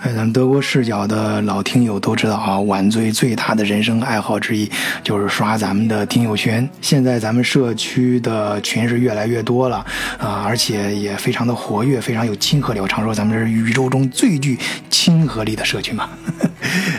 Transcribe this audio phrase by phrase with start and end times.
[0.00, 4.70] 哎，咱们德国视角的老听友都知道啊，晚醉最大的人生爱好之一
[5.02, 6.66] 就是刷咱们的听友群。
[6.80, 9.84] 现在咱们社区的群是越来越多了
[10.18, 12.80] 啊，而且也非常的活跃，非常有亲和力。
[12.80, 16.08] 我常说咱们是宇宙中最具亲和力的社区嘛。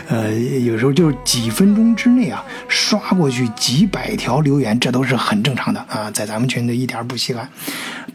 [0.08, 7.48] 呃，有时候就是几分钟之内啊，刷过去几百条留言，这都是很正常的啊，在咱们群里一点不稀罕。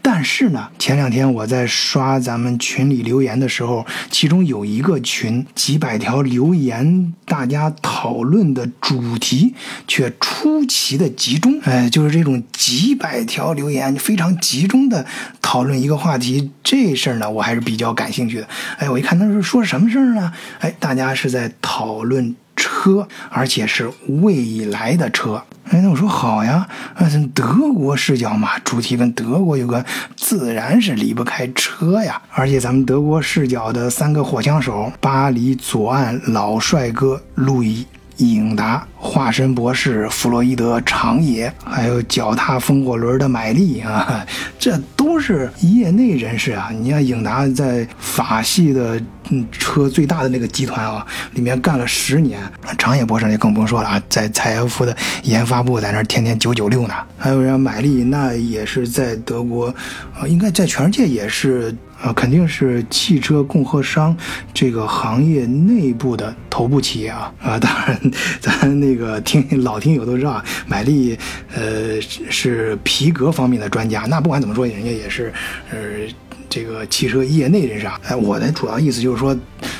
[0.00, 9.54] 但是呢，前两天我在刷咱们群里留言的时候，其中有一个群几百条留言，大家讨论的主题
[9.86, 11.60] 却出奇的集中。
[11.62, 15.04] 哎，就是这种几百条留言非常集中的
[15.42, 18.48] 讨论一个话题，这事儿呢，我还是比较感兴趣的。
[18.78, 20.32] 哎，我一看他是说什么事儿呢？
[20.60, 23.88] 哎，大家是在在讨论车，而且是
[24.22, 25.40] 未来的车。
[25.70, 29.84] 哎，那我说好呀，啊，德国视角嘛，主题跟德国有关，
[30.16, 32.20] 自然是离不开车呀。
[32.32, 37.86] 而且咱们德国视角的三个火枪手：巴黎左岸老帅哥路易。
[38.18, 44.24] 影达、化身博士弗洛伊德、长野，还有脚踏风火轮的买力啊，
[44.58, 46.70] 这都是业内人士啊。
[46.72, 52.40] 你看影达在法系的嗯车最大的那个集团啊，里面干了十年。
[52.76, 56.94] 长野博士就更不用说了啊，在采埃孚的研发部在那天天九九六呢。
[57.16, 59.68] 还有人买力，那也是在德国，
[60.14, 61.74] 啊，应该在全世界也是。
[62.00, 64.16] 啊，肯定是汽车供货商
[64.54, 67.58] 这个行业内部的头部企业啊啊！
[67.58, 68.00] 当然，
[68.40, 71.18] 咱那个听老听友都知道，买力
[71.54, 74.06] 呃是皮革方面的专家。
[74.08, 75.32] 那不管怎么说，人家也是
[75.70, 75.78] 呃。
[76.50, 79.36] 这个汽车业内人士啊，哎，我的主要意思就是说，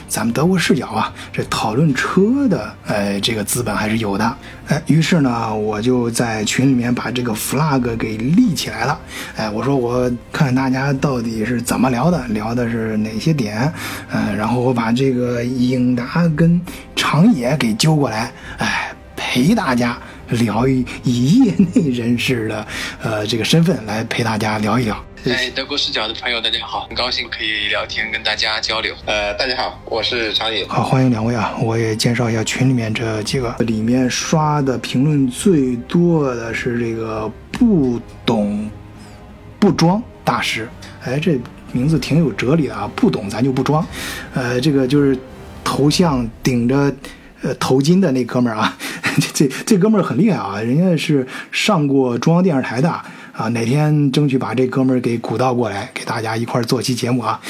[0.09, 4.37] 咱们德国视角啊，这讨论车的，哎，这个资本还是有的，
[4.69, 8.99] 哎，于是呢，我就在群里面把这个 flag 给立起来了，
[9.37, 13.73] 哎，我说我看大家到底是怎么聊的，聊的是哪些点，
[14.11, 16.61] 嗯，然后我把这个英达跟
[16.97, 19.97] 长野给揪过来，哎，陪大家
[20.31, 22.67] 聊以业内人士的，
[23.03, 25.08] 呃，这个身份来陪大家聊一聊。
[25.25, 28.95] 哎，德国视角的朋友，大家好，很高兴可以聊天，跟大家交流。
[29.05, 30.65] 呃，大家好，我是长野。
[30.69, 31.55] 好，欢迎两位啊！
[31.61, 38.71] 我也介绍一下群里面这几个，里面刷的评论最多的是这个不懂
[39.59, 40.69] 不装大师。
[41.05, 41.39] 哎，这
[41.73, 42.89] 名字挺有哲理的啊！
[42.95, 43.85] 不懂咱就不装。
[44.35, 45.19] 呃，这个就是
[45.65, 46.95] 头像顶着
[47.43, 48.79] 呃头巾的那哥们儿啊，
[49.21, 53.03] 这这这哥们儿很厉害啊，人家是上过中央电视台的。
[53.39, 57.41] 啊，哪天争取把这哥们儿给鼓捣过来，给大家一块儿做期节目啊！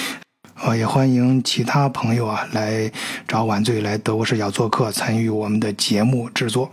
[0.53, 2.93] 啊，也欢迎其他朋友啊来
[3.26, 6.71] 找晚醉来德国视角做客，参与我们的节目制作。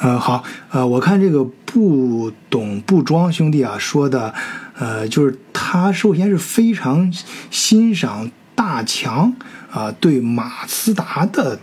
[0.00, 4.34] 嗯，好，呃，我看这个不懂不装兄弟啊说的，
[4.74, 7.10] 呃，就是他首先是非常
[7.50, 9.32] 欣赏大强
[9.70, 11.58] 啊对马自达的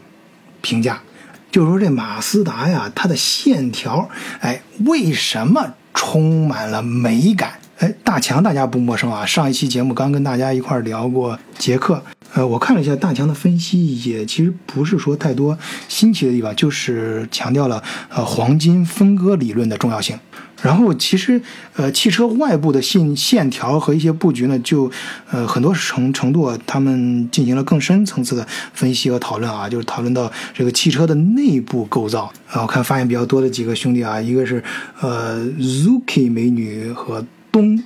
[0.62, 1.04] 评价，
[1.52, 5.76] 就是说这马自达呀，它的线条，哎，为什么？
[5.96, 9.26] 充满了美感，哎，大强大家不陌生啊。
[9.26, 15.58] 上一期节目刚跟大家一块聊过杰克，呃，我看了一下大强的分析，也其实不是说太多
[15.88, 20.20] 新奇的地方，就是强调了呃黄金分割理论的重要性。
[20.66, 21.40] 然后其实，
[21.76, 24.90] 呃，汽车外部的线线条和一些布局呢，就，
[25.30, 32.64] 呃，很多程程度啊，他们进行了更深层次的分析和讨论啊，就是讨论到这个汽车的内部构造啊。
[32.64, 34.64] 我看发言比较多的几个兄弟啊，一个是
[35.02, 37.80] 呃 Zuki 美女和东，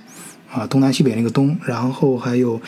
[0.49, 2.61] 啊，东南西北那个东，然后还有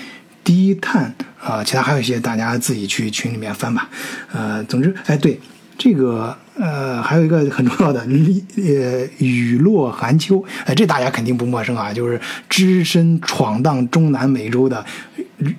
[0.44, 3.90] 低碳啊，其他还有一些，大家自己去群里面翻吧。
[4.34, 5.40] 呃，总之，哎，对。
[5.78, 12.20] 这个呃，还有一个很重要的，呃，雨落寒秋，哎，这大家肯定不陌生啊，就是
[12.50, 14.86] 只身闯荡中南美洲的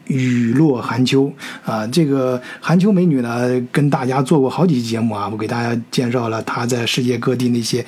[0.07, 1.33] 雨落寒秋
[1.65, 1.87] 啊。
[1.87, 7.85] 这个寒秋美女呢，跟大家做过好几期节目啊，我给大家介绍了她在世界各地那些。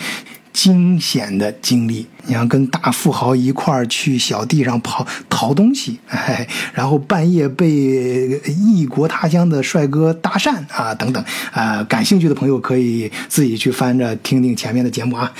[0.54, 5.98] 惊险的经历，你要跟大富豪一块儿去小地上跑淘东西，
[6.72, 11.22] 然后半夜被异国他乡的帅哥搭讪啊，等等，
[11.52, 15.30] 啊，感兴趣的朋友可以自己去翻着听听前面的节目啊。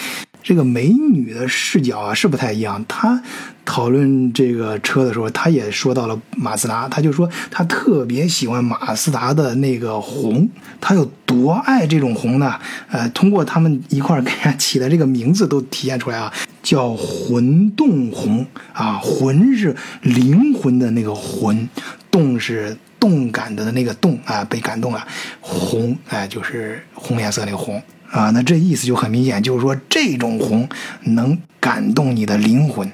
[0.43, 3.23] 这个美女的视角啊是不太一样，她
[3.65, 10.49] 讨论这个车的时候，他也说到了马自达，他就说他特别喜欢马自达的那个红，
[10.81, 12.59] 他有多爱这种红呢？
[12.91, 16.33] 呃，通过他们一块给人家起的这个名字都体现出来啊，
[16.63, 21.69] 叫魂动红啊，魂是灵魂的那个魂，
[22.11, 25.07] 动是动感的那个动啊，被感动了，
[25.41, 27.83] 红哎就是红颜色那个红。
[28.11, 30.69] 啊，那这意思就很明显，就是说这种红
[31.03, 32.89] 能感动你的灵魂。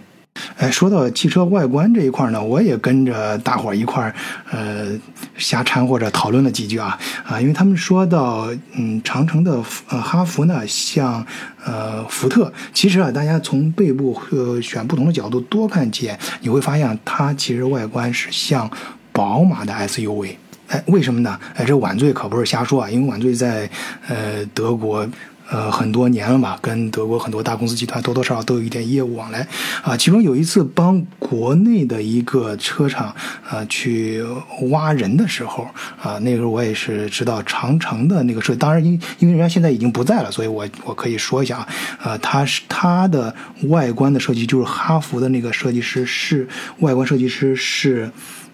[0.56, 4.14] 哎，说到汽车外观这一块呢，我也跟着大伙儿一块儿，
[4.50, 4.88] 呃，
[5.36, 11.24] 瞎掺和着讨论了几句啊啊，因为他们说到，嗯，长城的呃哈弗呢，像
[11.64, 18.70] 呃福特，其实啊，大家从背部呃选不同的角度多看几眼，你会发现它其实外观是像
[19.12, 20.36] 宝马的 SUV。
[20.68, 21.38] 哎，为什么呢？
[21.56, 23.68] 哎，这晚醉可不是瞎说啊，因为晚醉在
[24.08, 25.06] 呃德国。
[25.50, 29.46] 呃，很多年了吧，跟德国很多大公司集团多多少少都有一点业务往来
[29.82, 29.96] 啊。
[29.96, 33.14] 其中有一次帮国内的一个车厂
[33.48, 34.24] 啊去
[34.70, 35.66] 挖人的时候
[36.00, 41.68] 啊，那个时候我也是知道长城的那个设计，当然因因为人家现在已经不在了，所以我我可以说一下啊，
[42.02, 46.48] 呃，他是他的外观的设计就是哈弗的那个设计师是
[46.78, 48.10] 外观设计师是。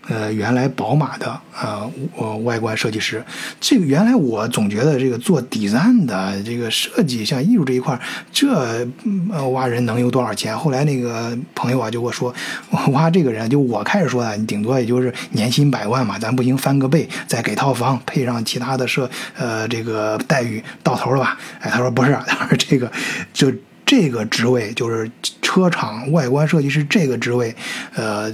[0.08, 3.24] 呃，原来宝马的呃呃外观设计师，
[3.60, 7.98] 这个原来我总觉得这个做 design 的这个设计，像艺术这一块，
[8.32, 8.86] 这
[9.32, 10.56] 呃挖人能有多少钱？
[10.56, 12.32] 后来那个朋友啊就跟我说，
[12.92, 21.36] 挖这个人，就我开始说的，你顶多也就是年薪百万嘛，咱不行翻个倍，再给套房，配上其他的设呃这个待遇，到头了吧？
[21.60, 22.90] 哎，他说不是， 他说这个
[23.32, 23.52] 就
[23.84, 25.10] 这个职位就是
[25.42, 27.54] 车厂外观设计师这个职位，
[27.94, 28.30] 呃，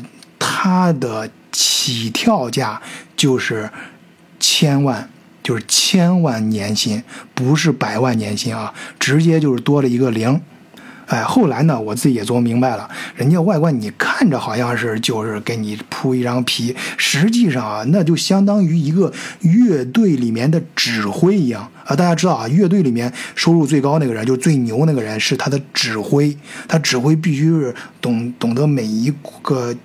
[0.63, 1.29] 他的。
[1.55, 2.81] 起跳价
[3.15, 3.69] 就是
[4.41, 5.07] 千万，
[5.43, 7.03] 就是千万年薪，
[7.35, 10.41] 不是百万年薪啊，直接就是多了一个零。
[11.09, 21.95] 哎，后来呢，我自己也琢磨明白了，人家外观你看着好像是就是给你铺一张皮，实际上啊，那就相当于一个乐队里面的指挥一样啊。
[21.95, 26.35] 大家知道啊，乐队里面收入最高那个人，就最牛那个人是他的指挥，
[26.67, 29.13] 他指挥必须是懂懂得每一
[29.43, 29.77] 个。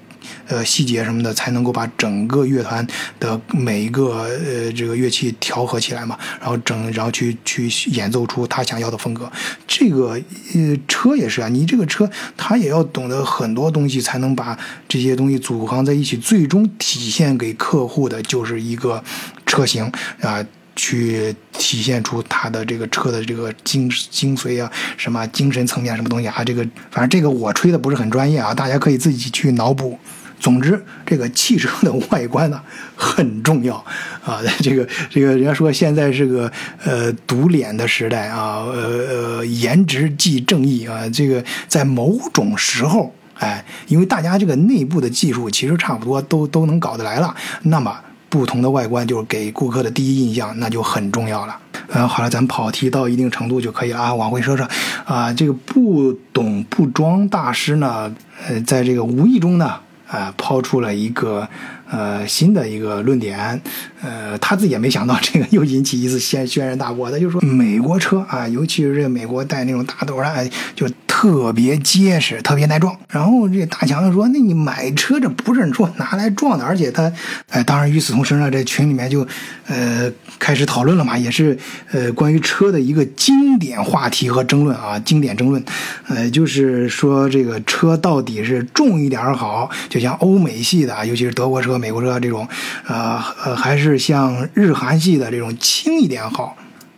[0.48, 2.86] 呃，细节什么的才能够把整个乐团
[3.20, 9.32] 的每一个呃这个乐器调和起来嘛，然后整然后去去演奏出他想要的风格。
[9.68, 10.20] 这个
[10.54, 14.58] 呃车也是啊，你这个车他也要懂得很多东西，才能把
[14.88, 19.04] 这些东西组合在一起，最终体现给客户的就是一个
[19.46, 19.92] 车型
[20.22, 20.46] 啊。
[20.80, 26.44] 去体现出他的这个车的这个精精髓啊，什么精神层面什么东西啊？
[26.44, 29.98] 这个反正这个我吹的不是很专业啊，大家可以自己去脑补。
[30.40, 32.62] 总之，这个汽车的外观呢
[32.96, 33.76] 很重要
[34.24, 34.40] 啊。
[34.62, 36.52] 这个这个人家说现在是个
[36.84, 41.08] 呃堵脸的时代啊，呃呃颜值即正义啊。
[41.10, 48.00] 这个在某种时候，哎，因为大家这个内部的技术其实差不多都都能搞得来了，那么。
[48.30, 51.58] 不同的外观就是给顾客的第一印象，那就很重要了。
[51.88, 54.14] 嗯，好了，咱们跑题到一定程度就可以了啊。
[54.14, 54.68] 往回说说，
[55.06, 58.14] 啊，这个不懂不装大师呢，
[58.46, 61.48] 呃，在这个无意中呢，啊，抛出了一个。
[61.90, 63.62] 呃，新的一个论点，
[64.02, 67.10] 呃，他自己也没想到这个又引起一次轩轩然大波。
[67.10, 70.36] 他就说，美国车啊，尤其是这个美国带那种大斗啊，
[70.76, 70.86] 就
[71.18, 72.96] 特别结实，特别耐撞。
[73.10, 77.12] 然后这大强就说，那你买车这不是说拿来撞的，而且他，
[77.50, 79.28] 哎，当然与此同时呢，这群里面就，
[79.66, 81.58] 呃，开始讨论了嘛，也是
[81.92, 85.66] 呃关于车的一个经典话题和争论啊，经典争论，
[86.08, 91.80] 呃，就是说这个车到底是重一点好，就像欧美系的，尤其是德国车。
[91.80, 92.48] 美国车这种，
[92.86, 96.56] 呃呃，还是像日韩系的这种轻一点好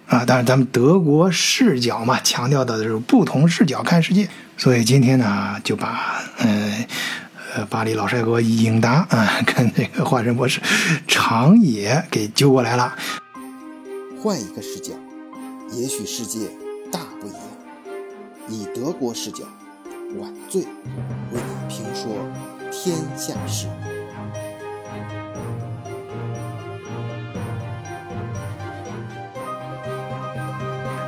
[0.10, 0.26] 啊。
[0.28, 4.28] 但是咱们德国视角嘛，强调的是不同视角看世界。
[4.58, 6.86] 所以今天呢，就把呃
[7.56, 10.60] 呃巴黎老帅哥英达啊，跟这个化身博士
[11.08, 12.94] 长野给揪过来了。
[14.22, 14.92] 换一个视角，
[15.72, 16.50] 也许世界
[16.92, 17.40] 大不一样。
[18.50, 19.46] 以德国视角，
[20.20, 20.64] 晚醉
[21.32, 22.12] 为你评说
[22.70, 23.68] 天下事。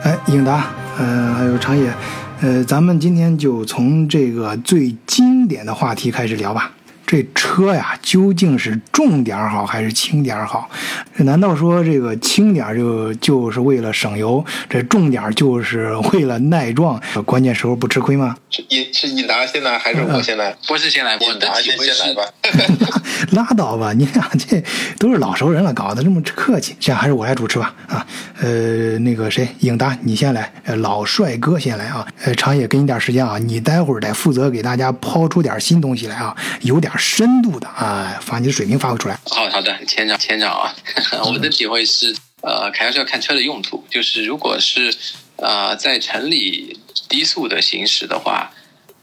[0.04, 0.66] 哎，英达，
[0.98, 1.94] 呃，还有长野，
[2.42, 6.72] 呃，咱们今天就从这个最经典的话题开始聊吧。
[7.12, 10.70] 这车呀，究竟是重点好还是轻点好？
[11.18, 18.38] 难道说这个轻点就就是为了省油，这重点就是为了耐撞，关键时候不吃亏吗？
[18.50, 20.56] 是你是尹达先来还是我先来？
[20.66, 22.24] 不是先来，尹达先先来吧。
[23.32, 24.64] 拉倒吧，你俩这
[24.98, 26.78] 都是老熟人了，搞得这么客气。
[26.80, 27.76] 这样还是我来主持吧。
[27.88, 28.08] 啊，
[28.40, 32.08] 呃，那个谁，尹达你先来，呃老帅哥先来啊。
[32.24, 36.90] 呃，长野给你点时间啊，你待会儿得负责给大家抛出点新东西来啊，有点。
[37.02, 39.20] 深度的啊，把你的水平发挥出来。
[39.26, 40.74] 好好的，千长千长啊，
[41.26, 44.96] 我的体会是，呃，开车要看车的用途，就是如果是
[45.38, 46.80] 呃在城里
[47.10, 48.52] 低速的行驶的话，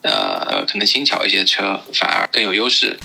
[0.02, 2.96] 呃，可能轻巧一些车反而更有优势，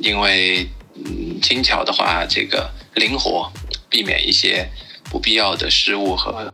[0.00, 3.50] 因为嗯轻巧的话，这个灵活，
[3.88, 4.68] 避免一些
[5.04, 6.52] 不必要的失误和。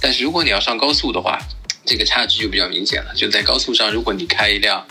[0.00, 1.38] 但是如果你要上高速的话，
[1.84, 3.12] 这个差距就比较明显了。
[3.16, 4.86] 就在高速上，如果你开一辆。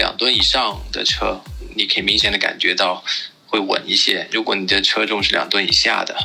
[0.00, 1.42] 两吨以上的车，
[1.76, 3.04] 你可以明显的感觉到
[3.46, 4.26] 会稳一些。
[4.32, 6.16] 如果你的车重是两吨以下的，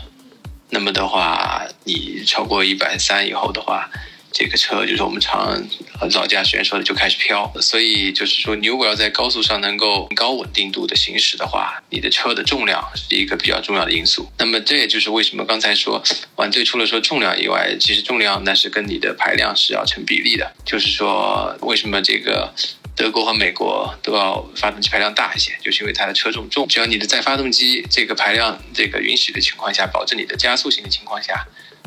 [0.69, 3.89] 那么的话，你超过一百三以后的话。
[4.37, 5.55] 这个车就是我们常
[5.97, 7.49] 很早驾驶员说的，就开始飘。
[7.61, 14.29] 所以就是说，你如果要在高速上能够高稳定度的行驶的话，你的车的重量是一个比较重要的因素。
[14.37, 16.03] 那么这也就是为什么刚才说
[16.35, 20.51] 晚醉除了说重量以外，其实重量那是跟你的排量是要成比例的。
[20.65, 22.53] 就是说，为什么这个
[22.95, 26.65] 德国和美国都要发动机排量大一些，就是因为它的车重重。
[26.67, 31.45] 只要你的在发动机这个排量这个允许的情况下，保证你的加速性的情况下。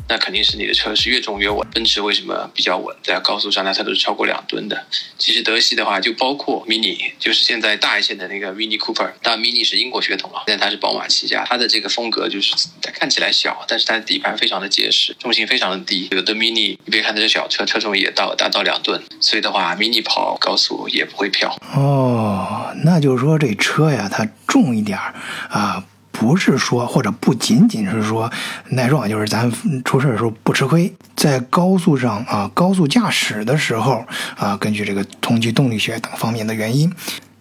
[0.09, 1.65] 那肯定是你的车是越重越稳。
[1.71, 2.95] 奔驰为什么比较稳？
[3.03, 4.85] 在高速上呢，它都是超过两吨的。
[5.19, 9.11] 其实德系的话，就包括 Mini，就是现在大一些的那个 Mini Cooper。
[9.21, 11.45] 当然，Mini 是英国血统啊，但它是宝马旗下。
[11.47, 16.07] 它的这个风格就是它看起来小，但是它的底盘非常的结实，重心非常的低。
[16.11, 21.55] 有的 Mini，你别看它是小车，车重也到达到两吨，所以的话，Mini 跑高速也不会飘。
[21.75, 25.13] 哦，那就是说这车呀，它重一点儿
[25.49, 25.85] 啊。
[26.19, 28.29] 不是说，或者不仅仅是说
[28.71, 29.49] 耐撞，就是咱
[29.85, 30.93] 出事的时候不吃亏。
[31.15, 34.05] 在高速上啊，高速驾驶的时候
[34.37, 36.93] 啊，根据这个同级动力学等方面的原因，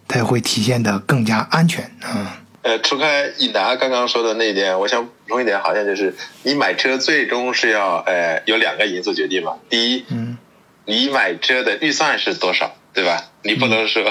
[0.06, 2.38] 它也会体现的更加安全啊。
[2.62, 9.54] 呃，除开尹达刚刚说的那一点，我想补充一点，好像就是你买车最终是要呃有两个因素决定嘛。
[9.68, 10.38] 第一，嗯，
[10.84, 13.24] 你买车的预算是多少，对吧？
[13.42, 14.04] 你不能说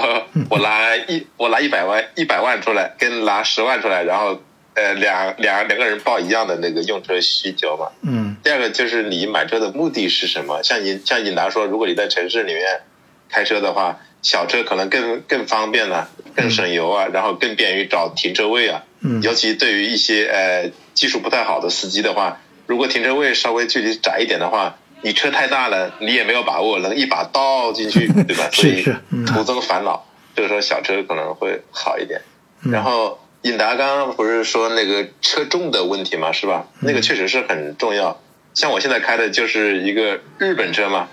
[0.50, 4.42] 我拿一我拿一百万一百万出来，跟拿十万出来，然后。
[4.78, 7.90] 呃，两两两个人报一样的那个用车需求嘛。
[8.04, 8.38] 嗯。
[8.44, 10.62] 第二个就是你买车的目的是什么？
[10.62, 12.82] 像你像你来说，如果你在城市里面
[13.28, 18.84] 开车的话，小车可能更更方便了，更省油啊，然后更便于找停车位啊。
[19.02, 19.20] 嗯。
[19.24, 28.48] 尤其对于一些呃技术不太好的司机的话，如果停车位稍微距离窄一点的话，你车太大了，你也没有把握能一把倒进去， 对吧？
[28.54, 28.84] 所以
[29.26, 30.06] 徒增烦恼。
[30.36, 32.22] 这个时候小车可能会好一点。
[32.62, 33.18] 然后。
[33.44, 36.68] 尹达刚刚不是说那个车重的问题嘛，是吧？
[36.82, 38.20] 那个确实是很重要。
[38.54, 41.08] 像我现在开的就是一个日本车嘛，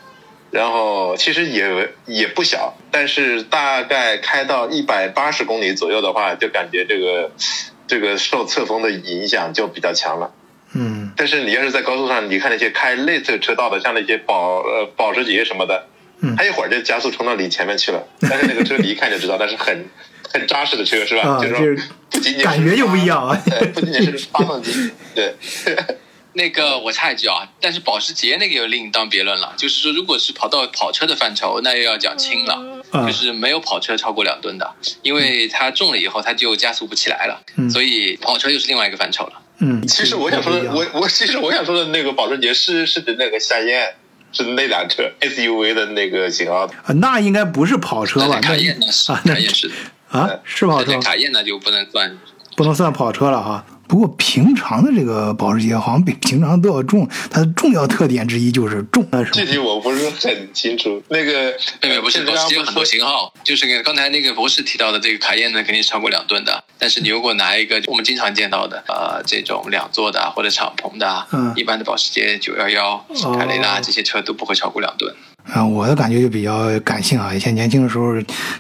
[0.51, 7.31] 然后其实也也不小，但是大概开到一百八十公里左右的话，就感觉这个
[7.87, 10.33] 这个受侧风的影响就比较强了。
[10.73, 11.13] 嗯。
[11.17, 15.87] 但是你要是在高速上，你看那些开内侧车道的，像那些保呃保时捷什么的，
[16.21, 18.03] 嗯，他一会儿就加速冲到你前面去了。
[18.23, 19.85] 但是那个车你一看就知道，那是很。
[20.33, 21.39] 很扎实的车是吧？
[21.41, 21.81] 就是不
[22.25, 23.41] 仅仅感觉就不一样啊，
[23.75, 24.91] 不仅仅是发动机。
[25.15, 25.35] 对，
[26.35, 29.55] 那个我插一句啊，但是保时捷那个又另当别论了。
[29.57, 34.69] 就是说，如果是跑到跑车的范畴，那又要讲轻了，就是没有跑车超过两吨的，
[35.03, 37.41] 因为它重了以后它就加速不起来了。
[37.71, 39.33] 所以跑车又是另外一个范畴了。
[39.59, 43.95] 嗯，其实我想说的，我我其实我想说的那个保时捷是是指那个夏宴，
[44.33, 46.69] 是那辆车 SUV 的那个型号。
[46.97, 48.41] 那应该不是跑车吧？
[48.41, 49.71] 卡宴那是，卡宴是。
[50.15, 50.99] 啊，是跑车。
[51.01, 52.17] 卡宴那就不能算，
[52.57, 53.65] 不能算跑车了哈。
[53.87, 59.07] 不过平常的这个保时捷好像比平常都要重，它的重要特点之一就是重。
[59.33, 61.03] 具体我不是很清楚。
[61.09, 66.65] 那个，那个不是保时捷有很多型号，就是刚才那个博士提到的这个卡宴呢，肯定是超过两吨的。
[66.79, 73.05] 但是你如果拿一个我们经常见到的，呃，这种两座的或者敞篷的，嗯，一般的保时捷九幺幺、
[73.37, 75.15] 凯雷拉这些车都不会超过两吨。
[75.45, 77.33] 啊，我的感觉就比较感性啊。
[77.33, 78.15] 以前年轻的时候，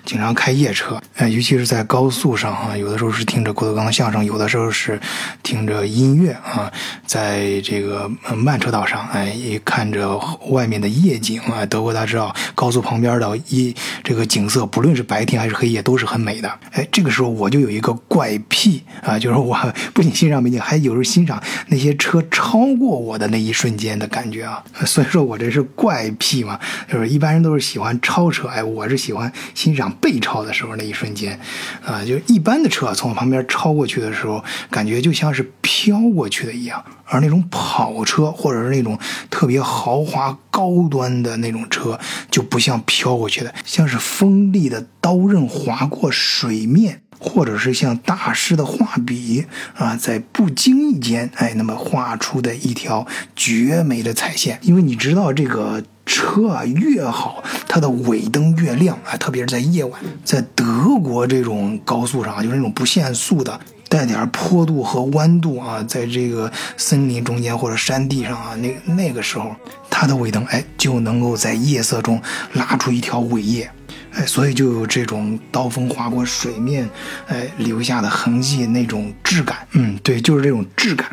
[0.04, 5.00] 经常开夜车，哎，尤其是在高速上啊，有的时候是听着郭德纲相声，有的时候是
[5.42, 6.70] 听着音乐啊，
[7.06, 16.52] 在这个慢车道上，哎，一看着外面的夜景啊，德国大家知道，高速旁边的一这个景色，不论是白天还是黑夜，都是很美的。
[16.72, 19.58] 哎，这个时候我就有一个怪癖啊，就是我
[19.94, 24.62] 不仅欣赏美景，还有时候欣赏那些车超过我的那一瞬间的感觉啊。
[24.84, 26.60] 所以说我这是怪癖嘛。
[26.90, 31.38] 就是一般人都是喜欢超车，哎，我是喜欢欣赏被超的时候那一瞬间，
[31.84, 38.98] 啊，就一般的车从我旁边超过去的时候，感觉就像是飘过去的一样，而那种跑车或者是那种
[39.30, 41.98] 特别豪华高端的那种车，
[42.30, 47.00] 就不像飘过去的，像是锋利的刀刃划过水面。
[47.20, 54.58] 或者是像大师的画笔啊，在不经意间，哎，那么画出的一条绝美的彩线。
[54.60, 60.64] 因为你知道，这个车啊越好，它的尾灯越亮啊，特别是在夜晚，在德
[61.02, 63.58] 国这种高速上，就是那种不限速的，
[63.88, 69.54] 带点坡度和弯度啊，在这个森林中间或者山地上啊，那那个时候，
[69.88, 72.20] 它的尾灯哎就能够在夜色中
[72.52, 73.70] 拉出一条尾叶。
[74.16, 76.88] 哎，所以就有这种刀锋划过水面，
[77.26, 79.66] 哎，留下的痕迹那种质感。
[79.72, 81.10] 嗯，对，就是这种质感。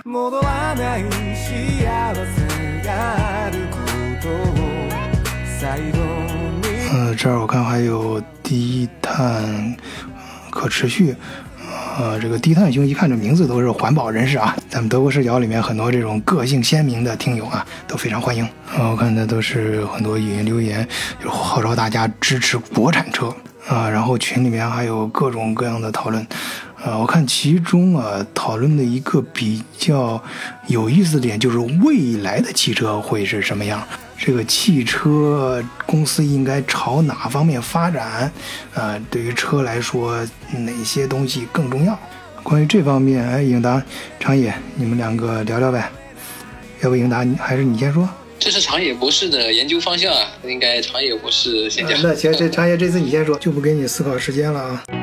[5.63, 9.75] 呃，这儿我看还有低碳
[10.49, 11.15] 可持续。
[11.99, 18.43] 呃，这个低碳兄一看这名字都是环保人士啊，咱们德国视角里面很多这种个性鲜明的听友啊，都非常欢迎。
[18.75, 20.87] 啊，我看的都是很多语音留言，
[21.23, 23.31] 就号召大家支持国产车
[23.67, 23.87] 啊。
[23.87, 26.25] 然后群里面还有各种各样的讨论，
[26.83, 30.19] 啊，我看其中啊讨论的一个比较
[30.67, 33.83] 有意思的点就是未来的汽车会是什么样。
[34.23, 38.31] 这个汽车公司应该朝哪方面发展？
[38.75, 40.23] 呃，对于车来说，
[40.53, 41.97] 哪些东西更重要？
[42.43, 43.81] 关于这方面，哎，应达、
[44.19, 45.89] 长野，你们两个聊聊呗。
[46.81, 48.07] 要不，应达，还是你先说？
[48.37, 51.99] 这是长野博士的研究方向啊，应该长野博士先讲。
[52.03, 55.00] 那行，这长野 这次你先说，就不给你思考时间了啊。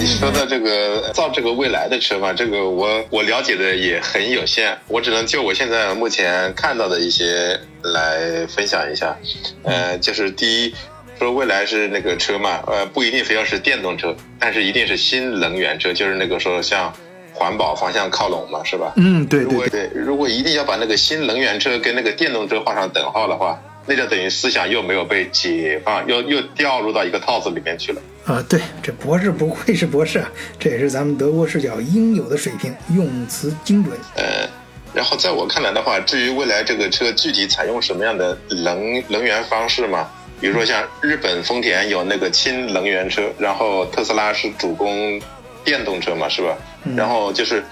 [0.00, 9.14] 你说的这个造这个未来的车嘛，这个我我了解的也很有限，我只能就我现在目前看到的一些来分享一下。
[9.62, 10.74] 呃，就是第一，
[11.18, 16.94] 说未来是那个车嘛，呃，不一定非要是电动车，但是一定是新能源车，就是那个说向
[17.34, 18.94] 环保方向靠拢嘛，是吧？
[18.96, 19.86] 嗯，对如果对。
[19.88, 28.00] 对，如果一定要把那个新能源车跟那个电动车画上等号的话，那就等于思想又没有被解放，又又掉入到一个套子里面去了。
[28.30, 33.98] 啊，对，这博士不愧是博士啊，这也是咱们德国视角应有的水平，用词精准。
[34.14, 34.48] 呃，
[34.94, 40.08] 然后在我看来的话，至于未来这个车具体采用什么样的能能源方式嘛，
[40.40, 45.20] 比如说像日本丰田有那个氢能源车，然后特斯拉是主攻
[45.64, 46.56] 电动车嘛，是吧？
[46.96, 47.64] 然后就是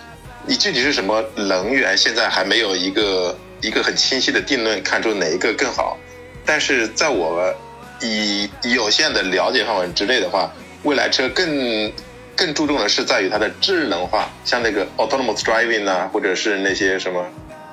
[0.44, 5.96] 你具体是什么能源，现在还没有一个一个很清晰的定论，看出哪一个更好。
[6.44, 7.54] 但是在我
[8.00, 10.52] 以有限的了解范围之内的话，
[10.82, 11.92] 未来车更
[12.36, 17.26] 更注重的是在于它的智能化，像那个 autonomous driving 啊，或者是那些什么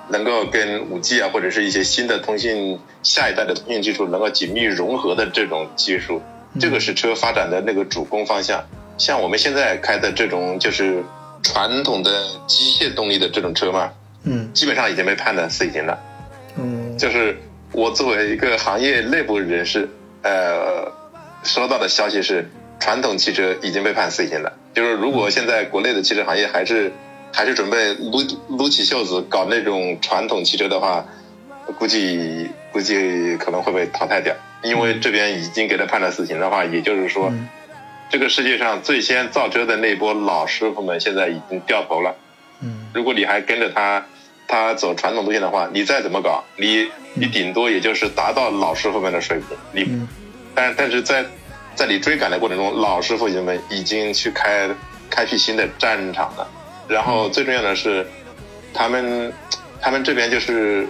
[0.10, 6.22] 能够跟五 G 啊，或者是一些新的通信下一代的通信技术能够紧密融合的这种技术，
[6.60, 8.64] 这个是车发展的那个主攻方向。
[8.98, 11.04] 像我们现在开的这种就是
[11.44, 12.10] 传统的
[12.48, 13.92] 机械动力的这种车嘛，
[14.24, 16.00] 嗯基本上已经被判的死刑了。
[16.58, 17.38] 嗯就是
[17.74, 19.90] 我作为一个行业内部人士，
[20.26, 20.92] 呃，
[21.44, 24.54] 收到的消息是，传统汽车已经被判死刑了。
[24.74, 26.92] 就是如果现在国内的汽车行业还是
[27.32, 31.06] 还是准备撸撸起袖子搞那种传统汽车的话，
[31.78, 34.34] 估计估计可能会被淘汰掉，
[34.64, 37.48] 因为这边已经给他判了死刑的话，也就是说，嗯
[38.10, 42.16] 这个世界上最先造车的那波老师傅们现在已经掉头了。
[42.62, 44.06] 嗯如果你还跟着他，
[44.48, 49.58] 他走传统路线的话，你再怎么搞，你你顶多也就是达到老师傅们的水平。
[49.72, 50.08] 你，嗯
[50.54, 51.26] 但但是在
[51.76, 54.70] 在你追赶的过程中，老师傅们已经去开
[55.10, 56.48] 开辟新的战场了。
[56.88, 58.08] 然后最重要的是，
[58.74, 59.34] 他们
[59.82, 60.88] 他们这边就是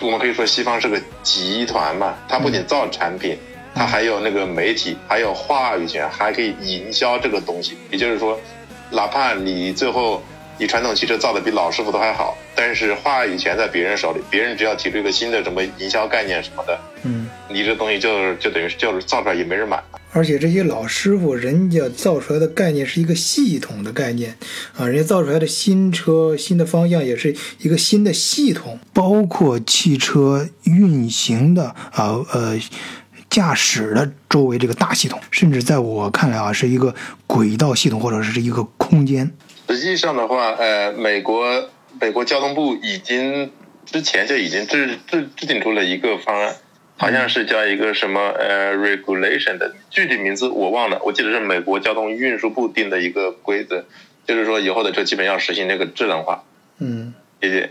[0.00, 3.38] 我们可以说西方是个集团嘛，它不仅造产品，
[3.74, 7.76] 它还有那个媒体，还有话语权，还可以营销这个东西。
[7.90, 8.40] 也就是说，
[8.90, 10.22] 哪怕你最后
[10.56, 19.82] 你传统汽车造的比老师傅都还好，但是话语权在别人手里，别人只要提出一个新的什么营销概念什么的，嗯，你这东西就就等于就是造出来也没人买。
[20.12, 24.36] 而且这些老师傅，人家造出来的概念是一个系统的概念
[24.76, 32.56] 啊，人家造出来的新车、新的方向也是一个新的系统，包括汽车运行的啊呃
[33.28, 36.94] 驾驶的周围这个大系统，甚至在我看来啊，是一个
[37.26, 39.28] 轨道系统或者是一个空间。
[39.68, 43.50] 实际上的话，呃，美国美国交通部已经
[43.86, 46.56] 之前就已经制制制定出了一个方案，
[46.96, 53.84] 好像是叫一个什么呃 regulation 的，具体名字我忘了，我记得是美国交通运输部定的一个规则，
[54.26, 56.44] 就是说以后的车基本要实行这个智能化，
[56.78, 57.70] 嗯也也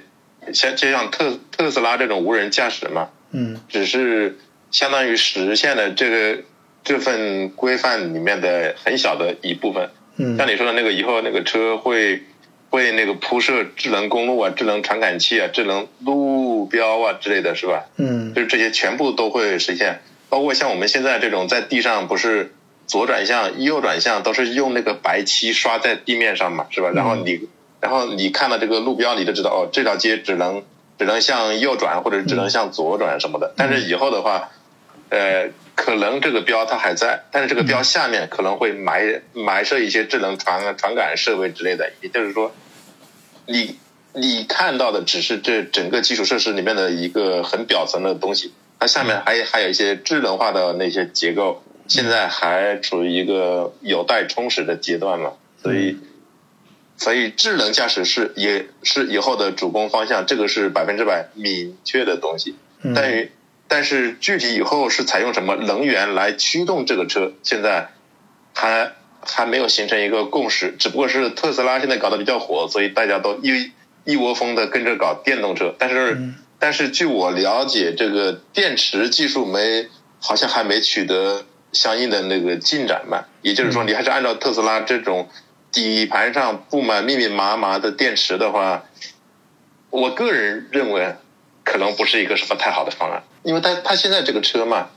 [0.53, 3.61] 像就像特特斯拉这种无人驾驶嘛，嗯。
[3.69, 4.37] 只是
[4.71, 6.43] 相当于实现了这个
[6.83, 9.89] 这份规范里面的很小的一部分。
[10.17, 12.23] 嗯像你说的那个，以后那个车会
[12.69, 17.85] 会那个铺设智能公路啊、智能传感器啊、智能路标啊之类的是吧？
[17.97, 22.53] 嗯就是这些全部都会实现，包括像我们现在这种在地上不是
[22.87, 26.89] 左转向、右转向都是用那个白漆刷在地面上嘛，是吧？
[26.93, 27.47] 然后你
[27.81, 30.63] 然后你看到这个路标，你就知道哦，这条街只能
[30.97, 33.53] 只能向右转或者只能向左转什么的。
[33.57, 34.49] 但是以后的话，
[35.09, 42.53] 呃，可能这个标它还在，但是这个标下面可能会埋埋设一些智能传传感设备之类的，也就是说，
[43.47, 43.77] 你
[44.13, 55.97] 你看到的只是这整个基础设施里面的一个很表层的东西，它下面还还有一些智能化的那些结构，现在还处于一个有待充实的阶段嘛，所以。
[56.95, 62.55] 所以智能驾驶是也是以后的主攻方向，这个是百分之百明确的东西。
[62.93, 63.31] 但于
[63.73, 67.89] 但是具体以后是采用什么能源来驱动这个车，现在
[68.53, 70.75] 还还没有形成一个共识。
[70.77, 73.71] 只不过是特斯拉现在搞得比较火，所以大家都一
[74.05, 75.73] 一窝蜂的跟着搞电动车。
[75.79, 76.21] 但是
[76.59, 79.87] 但是据我了解，这个电池技术没
[80.19, 83.25] 好像还没取得相应的那个进展嘛。
[83.41, 85.29] 也就是说，你还是按照特斯拉这种
[85.71, 88.83] 底盘上布满密密麻麻的电池的话，
[89.89, 91.15] 我个人认为
[91.63, 94.89] 可能不是一个什么太好的方案，因为它它现在这个车嘛，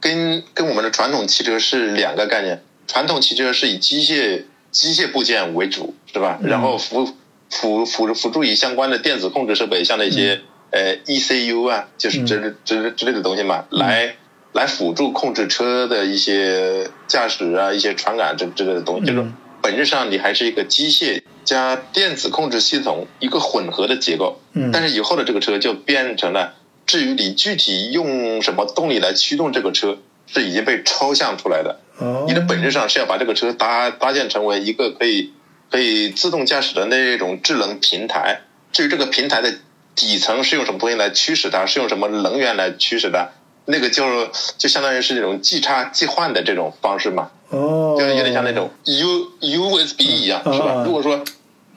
[0.00, 2.62] 跟跟我们的传统汽车是两个概念。
[2.86, 6.38] 传统汽车是以机械机械部件为主，是吧？
[6.42, 7.14] 然后辅
[7.50, 14.16] 辅辅辅助以相关的电子控制设备，像那些呃 ECU 啊，就是之之之类的东西嘛，来。
[14.54, 19.24] 来辅助控制车的一些驾驶啊，一些传感这之类的东西，就是
[19.62, 24.40] 本质上你还是一个机械加电子控制系统一个混合的结构。
[24.52, 24.70] 嗯。
[24.72, 26.54] 但是以后的这个车就变成了，
[26.86, 31.80] 至于你具体用什么动力来驱动这个车，是已经被抽象出来的。
[31.98, 32.24] 哦。
[32.26, 35.32] 你的本质上是要把这个车搭搭建成为一个可以
[35.70, 38.42] 可以自动驾驶的那种智能平台。
[38.72, 39.54] 至于这个平台的
[39.94, 43.28] 底层是用什么东西来驱使它，是用什么能源来驱使它？
[43.64, 44.28] 那个就
[44.58, 50.82] 就相当于是那种即插即换的这种方式嘛，哦，就是有点像那种 U USB 一样，是吧？
[50.84, 51.22] 如果说，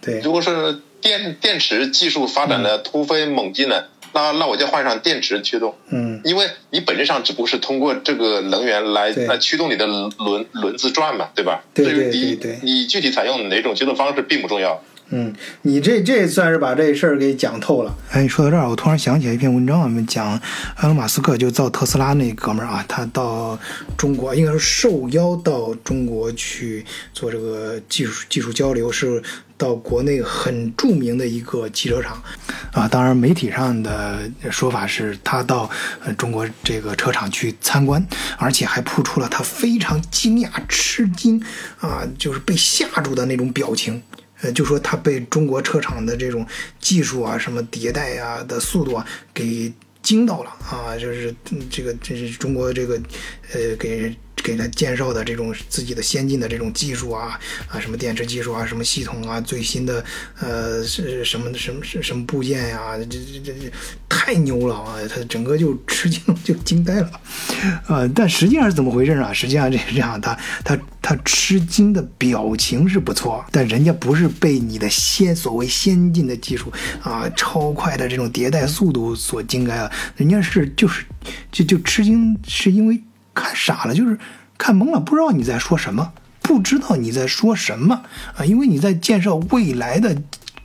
[0.01, 3.83] 对，如果说电电池技术发展的突飞猛进呢，
[4.13, 11.63] 那那我就换上电池驱动，嗯，因为你本质上只不过是通过这个能源来来驱动你的轮轮子转嘛，对吧？
[11.73, 14.81] 对对对对，你具体采用哪种驱动方式并不重要。
[15.09, 17.95] 嗯，你这这算是把这事儿给讲透了。
[18.11, 20.31] 哎，你说到这儿，我突然想起来一篇文章，我们讲
[20.77, 23.57] 埃隆·马斯克就造特斯拉那哥们儿啊，他到
[23.95, 29.21] 中国，应该说受邀到中国去做这个技术技术交流，是
[29.57, 32.21] 到国内很著名的一个汽车厂
[32.71, 32.87] 啊。
[32.87, 35.69] 当然，媒体上的说法是他到
[36.17, 38.03] 中国这个车厂去参观，
[38.37, 41.39] 而且还铺出了他非常惊讶、吃惊
[41.79, 44.01] 啊，就是被吓住的那种表情。
[44.51, 46.45] 就说他被中国车厂的这种
[46.79, 51.33] 技术啊、什么迭代啊的速度啊给惊到了啊，就是
[51.69, 53.01] 这个这是中国这个
[53.53, 54.15] 呃给。
[54.45, 60.05] 给他介绍的这种自己的先进的这种技术啊啊，什么电池技术啊，什么系统啊，最新的
[60.39, 63.71] 呃是什么什么什什么部件呀，这这这这
[64.07, 64.97] 太牛了啊！
[65.09, 67.09] 他整个就 吃惊，就惊呆了
[67.87, 68.07] 啊！
[68.13, 69.33] 但实际上是怎么回事啊？
[69.33, 81.03] 实际上这是这样，他他他吃惊的表情是不错，但人家不是被你的先所谓先进的技术啊，超快的这种迭代速度所惊呆了，人家是就是
[81.51, 83.01] 就就吃惊，是因为。
[83.35, 84.17] 看傻了，就是
[84.57, 88.03] 看懵了，不知道你在说什么，不知道你在说什么
[88.37, 88.43] 啊！
[88.45, 90.15] 因为你在介绍未来的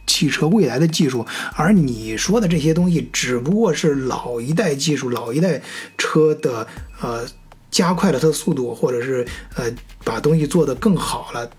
[0.07, 5.61] 汽车、未来的技术，而你说的这些东西只不过是老一代技术、老一代
[5.99, 6.67] 车的
[7.01, 7.27] 呃
[7.71, 9.65] 加快了它的速度，或者是呃
[10.05, 11.51] 把东西做得更好了，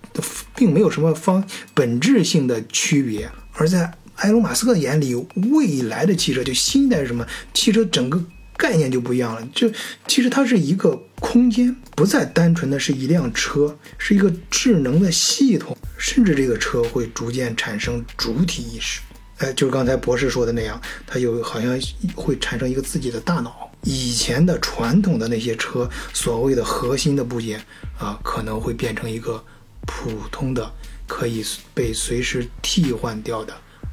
[0.56, 1.44] 并没有什么方
[1.74, 3.30] 本质性的区别。
[3.54, 5.14] 而在埃隆·马斯克眼里，
[5.52, 8.24] 未来的汽车就新一代是什么汽车整个。
[8.62, 9.68] 概念就不一样了，就
[10.08, 19.02] 其实它是一个空间，不再单纯的是一辆车，是一个智能的系统，甚至这个车会逐渐产生主体意识。
[19.40, 21.76] 哎，就是刚才博士说的那样，它有好像
[22.14, 23.68] 会产生一个自己的大脑。
[23.82, 27.60] 以前的传统的那些车，所谓的核心的部件
[27.98, 29.44] 啊，可能会变成一个
[29.88, 30.72] 普通的，
[31.08, 31.44] 可以
[31.74, 33.52] 被随时替换掉的。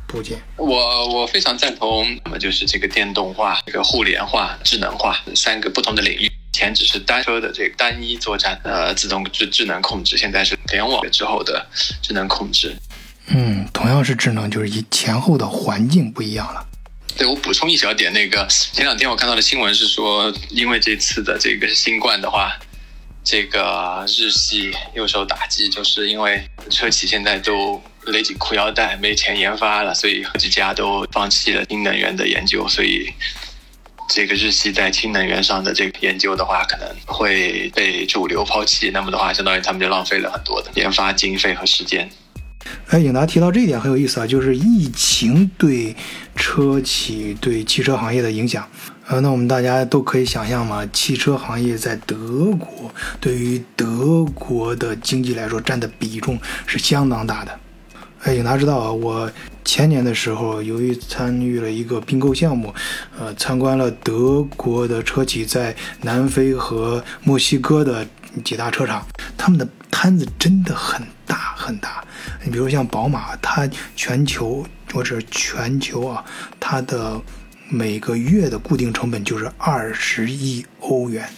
[0.08, 6.24] 部件，我我非常赞同，那么就是这个电动化、这个互联化、智能化三个不同的领域。
[6.24, 11.64] 以前只是单车的这个单一作战，呃，自动智智能控制，现在是联网之后的
[12.02, 12.74] 智能控制。
[13.28, 16.66] 嗯，同样是智能，就是以前后的环境不一样了。
[17.16, 22.58] 对我补充一小点，那个前两天我看到的新闻是说，因为这次的这个新冠的话，
[23.22, 27.80] 这个日系又受打击，就是因为车企现在都。
[28.10, 32.66] 勒紧裤腰带，没钱研发了，所以好几家都放弃了新能源的研究。
[32.68, 33.12] 所以，
[34.08, 38.90] 这个日系在氢能源上的这个研究的话，可能会被主流抛弃。
[38.90, 42.08] 那么的话，相当于他们就浪费了很多的研发经费和时间。
[42.88, 45.94] 哎，颖达提到这一点很有意思啊，就是疫情对
[46.34, 48.68] 车企、对汽车行业的影响。
[49.06, 52.16] 呃，那我们大家都可以想象嘛，汽车行业在德
[52.58, 57.58] 国，对于德国的经济来说，占的比重是相当大的。
[58.24, 59.30] 哎，颖达知道啊，我
[59.64, 62.74] 前年的时候由于参与了一个并购项目，
[63.18, 68.04] 呃，参观了德国的车企在南非和墨西哥的
[68.44, 72.04] 几大车厂，他们的摊子真的很大很大。
[72.44, 76.24] 你比如像宝马，它全球或者全球啊，
[76.58, 77.20] 它的
[77.68, 81.28] 每个月的固定成本就是二十亿欧元。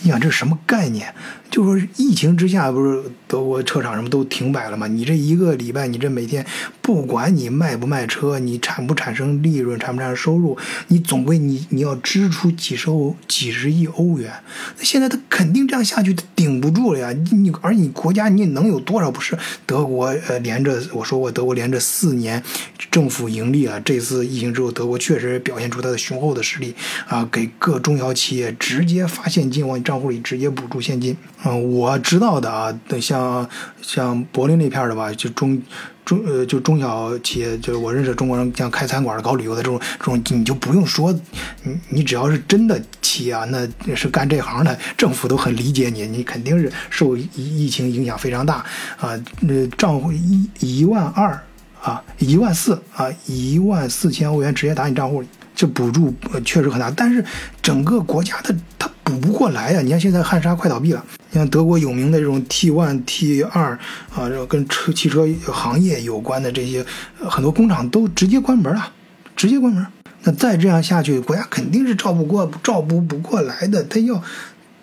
[0.00, 1.14] 你想这是什么概念？
[1.50, 4.86] 就说疫情之下，不是德国车厂什么都停摆了嘛？
[4.86, 6.44] 你这一个礼拜，你这每天
[6.82, 14.30] 不管你卖不卖车，你产不产生利润，产不产生收入，你总归你你要支出几十欧几十亿欧元。
[14.76, 17.10] 那现在他肯定这样下去，他顶不住了呀！
[17.30, 19.10] 你而你国家你能有多少？
[19.10, 22.42] 不是德国呃连着我说过，德国连着四年
[22.90, 23.80] 政府盈利啊。
[23.82, 26.74] 这次疫情之后，德国确实表现出它的雄厚的实力
[27.08, 31.16] 啊，给各中小企业直接发现金往你账户里直接补助现金。
[31.44, 33.48] 嗯，我知道的啊，像啊
[33.80, 35.60] 像柏林那片的吧，就中
[36.04, 41.12] 中呃，就中小企业，就是我认识中国人，像开餐馆的、搞旅游的这种这种，你就不用说，
[41.62, 48.64] 你你只要是真的企业啊，那是干这行的，政府都很理解你，你肯定是受疫情影响非常大
[48.98, 49.18] 啊。
[49.40, 51.40] 那账户一一万二
[51.80, 57.24] 啊，一万四啊，一万四千欧元直接打你账户里，这补助呃确实很大，但是
[57.60, 58.90] 整个国家的它。
[59.04, 59.80] 补不过来呀！
[59.82, 63.76] 你看现在汉莎快倒闭了，像德国有名的这种 T one、T 二
[64.14, 66.86] 啊，跟车汽车行业有关的这些
[67.28, 68.92] 很多工厂都直接关门了，
[69.34, 69.84] 直接关门。
[70.22, 73.82] 那再这样下去，国家肯定是照不过、照不不过来的。
[73.82, 74.22] 他要，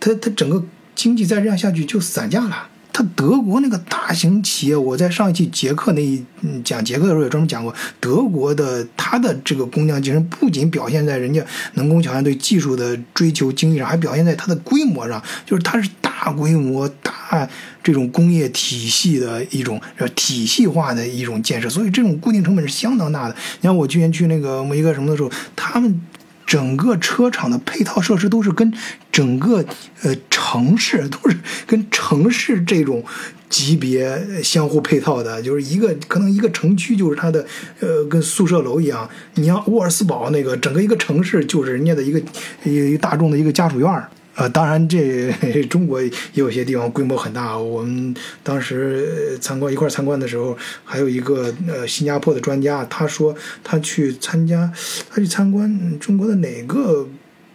[0.02, 2.68] 他他整个经济再这样下去就散架了。
[3.16, 6.24] 德国那个大型企业，我在上一期捷克那一
[6.64, 17.48] 讲捷克的时候也专门讲过，德国的他的这个工匠精神不仅表现在人家能工巧匠对技术的追求精益上，还表现在它的规模上，就是它是大规模、大
[17.84, 19.82] 这种工业体系的一种
[20.16, 23.36] 体系化的一种建设，所以这种固定成本是相当大的。
[23.62, 26.02] 你看我去年去那个某一个什么的时候，他们。
[26.50, 28.74] 整个车厂的配套设施都是跟
[29.12, 29.64] 整个
[30.02, 33.06] 呃城市都是跟城市这种
[33.48, 37.46] 级别相互配套的，就是一个可能一个城区就是它的
[37.82, 39.08] 呃跟宿舍楼一样。
[39.36, 42.20] 你像沃尔斯堡那个整个一个城市就是人家的一个
[42.64, 44.04] 一个大众的一个家属院。
[44.40, 45.34] 呃，当然，这
[45.68, 47.58] 中国也有些地方规模很大。
[47.58, 54.72] 我们当时参观一块参观的时候，还有一个呃新加坡的专家，他说他去参加，
[55.10, 57.06] 他去参观中国的哪个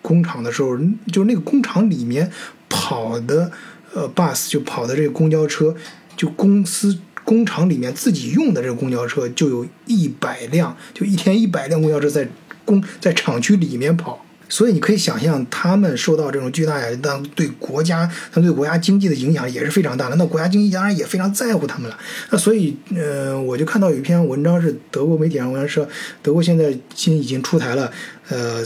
[0.03, 0.79] 工厂的时候，
[1.11, 2.31] 就那个工厂里面
[2.68, 3.51] 跑的
[3.94, 5.75] 呃 bus 就跑的这个公交车，
[6.14, 12.29] 就公司工厂里面自己用的这个公交车就有一百辆，就一天一百辆公交车在
[12.66, 14.23] 工在厂区里面跑。
[14.48, 20.16] 所以你可以想象，他们受到这种巨大压力，当对国家、他们对国家经济的影响也是非常大的。
[20.16, 21.98] 那国家经济当然也非常在乎他们了。
[22.30, 25.88] 那所以，呃，我就看到有一篇文章是德国媒体上文章说，
[26.22, 27.90] 德国现在现已经出台了，
[28.28, 28.62] 呃，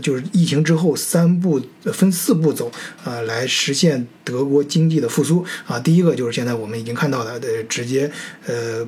[0.00, 1.60] 就是疫情之后三步
[1.92, 2.70] 分四步走
[3.04, 5.78] 啊，来实现德国经济的复苏啊。
[5.78, 8.10] 第一个就是现在我们已经看到的，呃，直接
[8.46, 8.86] 呃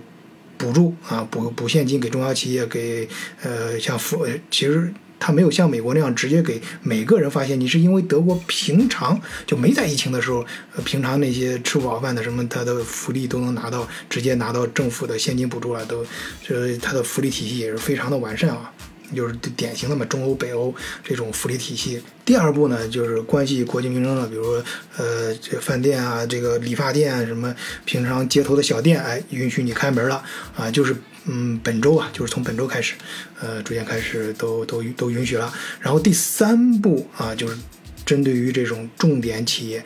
[0.56, 3.08] 补助啊，补补现金给中小企业，给
[3.42, 4.92] 呃像富，其实。
[5.26, 10.44] 他没有像美国那样直接给每个人发现你，是因为德国平常就没在疫情的时候，
[10.84, 16.04] 平常那些吃不饱饭的什么，他的福利都能拿到，直接拿到政府的现金补助了，都，
[16.46, 18.70] 就是他的福利体系也是非常的完善啊，
[19.14, 22.02] 就是典型的嘛，中欧、北欧这种福利体系。
[22.24, 24.64] 第二步呢，就是关系国计民生了，比如说，
[24.96, 30.22] 呃，这饭店啊，这个理发店什么，平常街头的小店，哎，允许你开门了
[30.56, 30.96] 啊，就是。
[31.26, 32.92] 嗯，本周啊，就是从本周开始，
[33.40, 35.50] 呃，逐渐开始都都都允许了。
[35.80, 37.56] 然后第三步啊，就是
[38.04, 39.82] 针对于这种重点企业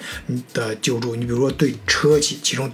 [0.52, 2.68] 的救助，你比如说对车企，其中，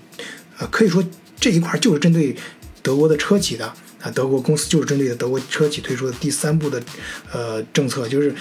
[0.56, 1.04] 呃，可以说
[1.38, 2.34] 这一块就是针对
[2.82, 3.70] 德国的车企的
[4.04, 6.80] 啊，德国公司就是针对德国车企推出的第三步的
[7.32, 8.32] 呃政策，就是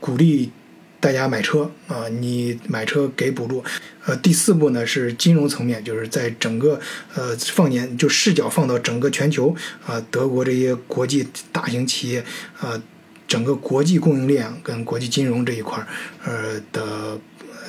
[0.00, 0.50] 鼓励。
[0.98, 3.62] 大家买车啊，你买车给补助。
[4.06, 6.80] 呃，第四步呢是金融层面，就是在整个
[7.14, 9.54] 呃放眼就视角放到整个全球
[9.84, 12.24] 啊，德国这些国际大型企业
[12.58, 12.82] 啊，
[13.28, 15.86] 整个国际供应链跟国际金融这一块儿
[16.24, 17.20] 呃的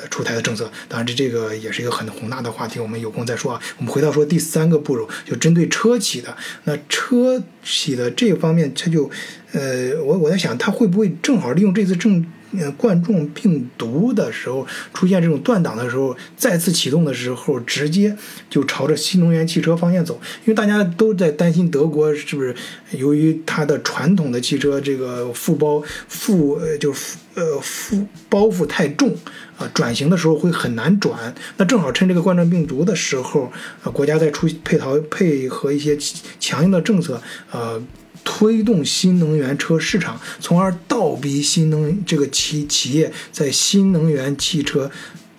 [0.10, 0.72] 出台的政策。
[0.88, 3.62] 当然，这这个也是一个很宏大的话题，我们有空再说啊。
[3.78, 6.36] 我们回到说第三个步骤，就针对车企的。
[6.64, 9.10] 那车企的这方面，它就
[9.52, 12.26] 呃，我我在想，它会不会正好利用这次政
[12.58, 18.16] 呃，冠状病毒的时候出现这种断档的时候，再次启动的时候，直接
[18.50, 20.20] 就朝着新能源汽车方向走。
[20.46, 22.56] 因为大家都在担心德国是不是
[22.92, 26.94] 由于它的传统的汽车这个负包负呃就
[27.34, 29.14] 呃负包袱太重
[29.58, 31.34] 啊，转型的时候会很难转。
[31.58, 33.52] 那正好趁这个冠状病毒的时候，
[33.84, 35.98] 啊，国家在出配套配合一些
[36.40, 37.82] 强硬的政策，呃。
[38.24, 44.92] 推动新能源车市场，从而倒逼新能这个企企业在新能源汽车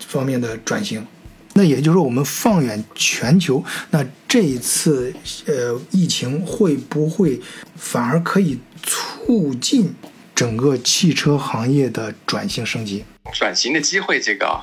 [0.07, 1.05] 方面的转型。
[1.53, 5.13] 那也就是说，我们放眼全球，那这一次
[5.45, 7.39] 呃疫情会不会
[7.77, 9.93] 反而可以促进
[10.39, 13.05] 整个汽车行业的转型升级？
[13.33, 14.63] 转型的机会，这个，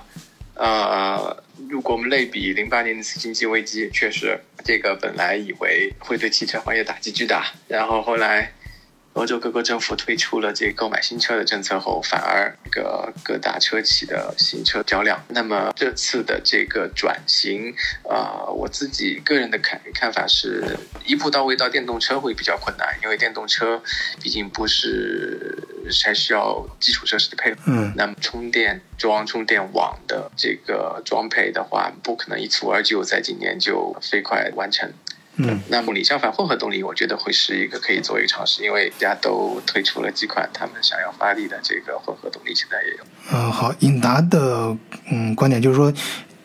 [0.54, 8.54] 呃，如果我们类比零八年的次经济危机，确实这个本来以为会对汽车行业打击巨大，然后后来。
[9.16, 15.24] 欧洲各国政府推出了这购买新车的政策后，反而这个各大车企的新车销量。
[15.30, 17.74] 那么这次的这个转型，
[18.04, 23.82] 呃，我自己个人的看看法是一步到位到电动车会比较困难，因为电动车
[24.22, 25.64] 毕竟不是
[26.04, 27.62] 还需要基础设施的配合。
[27.68, 27.94] 嗯。
[27.96, 34.92] 那么充电桩、充电网的这个装配的话，不可能一蹴而就，在今年就飞快完成。
[35.38, 43.04] 嗯，那么你相反，混合动力我觉得会是一个可以做一个尝试，因为大家都推出了几款他们想要发力的这个混合动力，现在也有。
[43.34, 44.76] 嗯，好，英达的
[45.12, 45.92] 嗯观点就是说，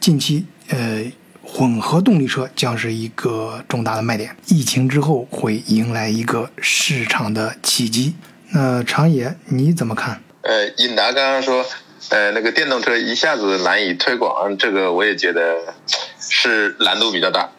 [0.00, 1.04] 近期呃
[1.42, 8.16] 混合动力车将是一个重大的卖点，疫情之后会迎来一个市场的契机。
[8.52, 10.20] 那长野你怎么看？
[10.42, 11.64] 呃，英达刚刚说，
[12.08, 15.74] 呃那个电动车一下子难以推广，这个我也觉得
[16.18, 17.50] 是难度比较大。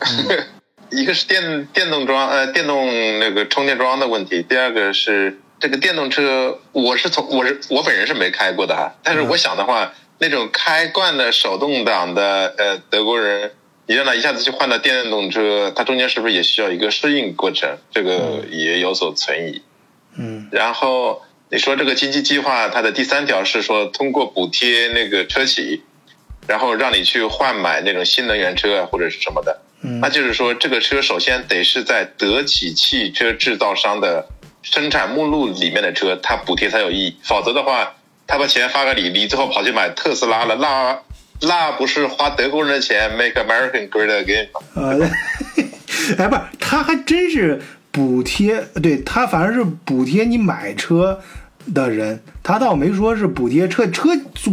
[0.94, 2.86] 一个是电电动桩呃电动
[3.18, 13.50] 那个充电桩的问题，第二个是这个电动车，我是从我是我本人是没开过的哈，但是我想的话，那种开惯了手动挡的呃德国人，
[13.86, 17.76] 你让他一下子去换到电动车，他中间是不是也需要一个适应过程？
[17.90, 19.62] 这个也有所存疑。
[20.16, 25.82] 嗯，然后你说这个经济计划，它的第三条是说通过补贴那个车企，
[26.46, 29.60] 然后让你去换买那种新能源车啊或者是什么的。
[30.00, 34.26] 那就是说，这个车首先得是在德企汽车制造商的
[34.62, 37.16] 生产目录里面的车，它补贴才有意义。
[37.22, 37.94] 否则的话，
[38.26, 40.98] 他把钱发给你，你最后跑去买特斯拉了，那
[41.42, 44.60] 那不是花德国人的钱 make American great again 吗？
[44.74, 45.10] 呃，
[46.16, 47.60] 哎，不是，他还真是
[47.92, 51.20] 补贴，对他反正是补贴你买车
[51.74, 54.08] 的人，他倒没说是补贴车车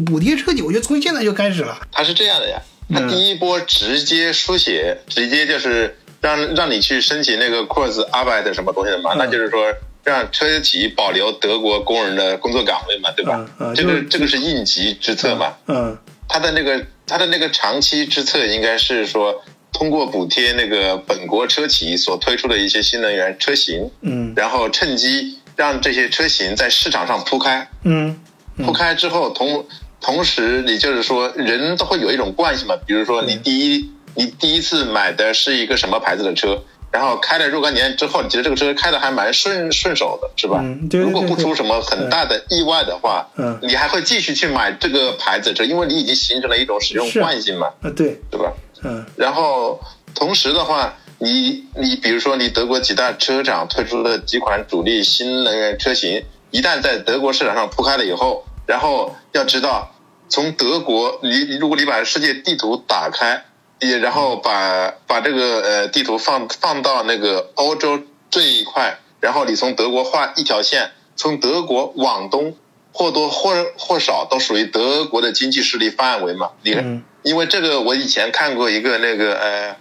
[0.05, 1.79] 补贴车企，我觉得从现在就开始了。
[1.91, 2.59] 他是这样的呀。
[2.93, 9.73] 他第一波直接书写，直接就是让让你去申请那个 Cross Arbeit 什么东西的嘛，那就是说
[10.03, 13.47] 让车企保留德国工人的工作岗位嘛，对吧？
[13.75, 15.55] 这个这个是应急之策嘛。
[15.67, 15.97] 嗯。
[16.27, 28.19] 他的那个他的那个长期之策应该是说，通过补贴那个本国车企所推出的一些新能源车型，嗯，然后趁机让这些车型在市场上铺开，嗯，
[28.57, 29.65] 铺开之后同。
[30.01, 32.75] 同时，你就是说，人都会有一种惯性嘛。
[32.87, 40.59] 比如说，你第一，你第一次买的是一个什么牌子的车，然后开了若干年之后，你觉得这个车开的还蛮顺顺手的，是吧？
[40.63, 40.99] 嗯，对。
[40.99, 47.67] 如果不出什么很大的意外的话，嗯，你还会继续去买这个牌子车，因为你已经形成了一种使用惯性嘛。
[47.83, 48.51] 啊，对，对吧？
[48.83, 49.05] 嗯。
[49.15, 49.79] 然后，
[50.15, 58.43] 同时的话，你你比如说，你德国几大车厂推出的几款主力新能源车型，一旦在德国市场上铺开了以后。
[58.65, 59.93] 然后要知道，
[60.29, 63.43] 从德国，你如果你把世界地图打开，
[63.79, 72.55] 也然后把把这个呃地图放放到那个欧洲这一块，然后你从德国画一条线，从德国往东，
[72.93, 76.51] 或多或或少都属于德国的经济势力范围嘛。
[76.61, 79.75] 你看，因为这个我以前看过一个那个呃，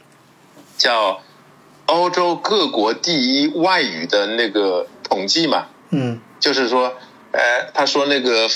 [0.77, 1.21] 叫
[1.87, 5.66] 欧洲各国第一外语的那个统计嘛。
[5.90, 6.95] 嗯，就是说，
[7.33, 8.49] 呃，他说那个。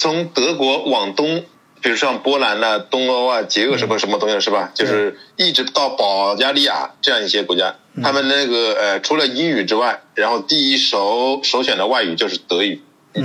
[0.00, 1.44] 从德国往东，
[1.82, 4.70] 比如像波兰呐、东欧啊、捷克什么什么东西是吧？
[4.72, 12.80] 就是一直到保加利亚这样一些国家，他们那个呃，除了英语之外，然后第一首首选的外语就是德语。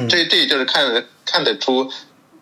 [0.09, 1.91] 这这就是看看得出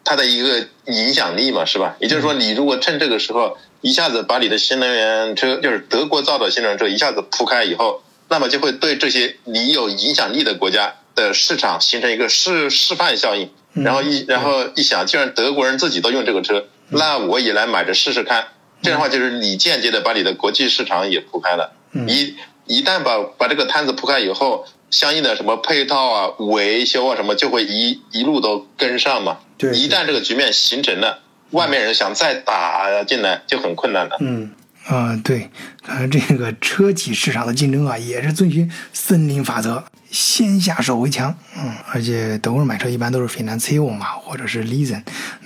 [0.06, 1.98] 它的一个影响力嘛，是吧？
[2.00, 13.50] 也就是说，你如果趁这个时候一下子把你的新能源车，就是德国造的新能源车一下子铺开以后，那么就会对这些你有影响力的国家的市场形成一个示示范效应。
[13.74, 18.50] 然后一然后一想，既然德国人自己都用这个车，那我也来买着试试看。
[18.82, 21.72] 这样的话，就是你间接的把你的国际市场也铺开了。
[22.08, 29.38] 一一旦把把这个摊子铺开以后，相应的什么配套啊、维修啊什么，就会一一路都跟上嘛。
[29.58, 29.72] 对。
[29.72, 31.20] 一旦这个局面形成了，
[31.52, 34.18] 外面人想再打进来就很困难了。
[34.20, 34.52] 嗯
[34.88, 35.50] 啊，对，
[35.84, 39.84] 看这个车企市场的竞争啊，也是遵循森林法则。
[40.10, 45.02] 先下手为强，嗯，而且德国人买车一般都是 financial 嘛，或者是 leasing，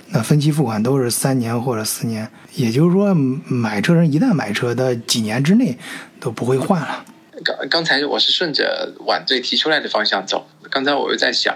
[0.08, 5.78] 那分期付款都是三年或者四年，也就是说，买车人一旦买车的几年之内
[6.18, 7.04] 都不会换了。
[7.44, 11.54] 刚刚才我是顺着晚醉提出来的方向走，刚才我又在想，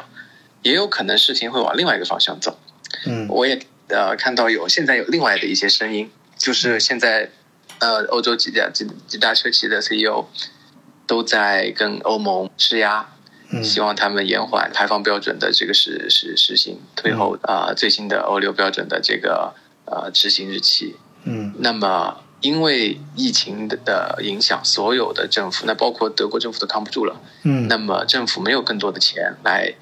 [0.62, 2.60] 也有可能事情会往另外一个方向走。
[3.06, 3.58] 嗯，我也
[3.88, 7.28] 呃看到有现在有另外的一些声音，就是现在
[7.80, 10.26] 呃欧洲几家几几大车企的 CEO。
[11.06, 13.04] 都在跟欧盟施压，
[13.64, 19.52] 希望他们延缓排放标准的这个实实实行，推后啊最新的欧六标准的这个
[19.86, 20.94] 呃执行日期。
[21.24, 27.20] 嗯，那么因为疫情的影响，所有的政府，那包括德国政府都扛不住了。
[27.42, 29.74] 嗯，那么政府没有更多的钱来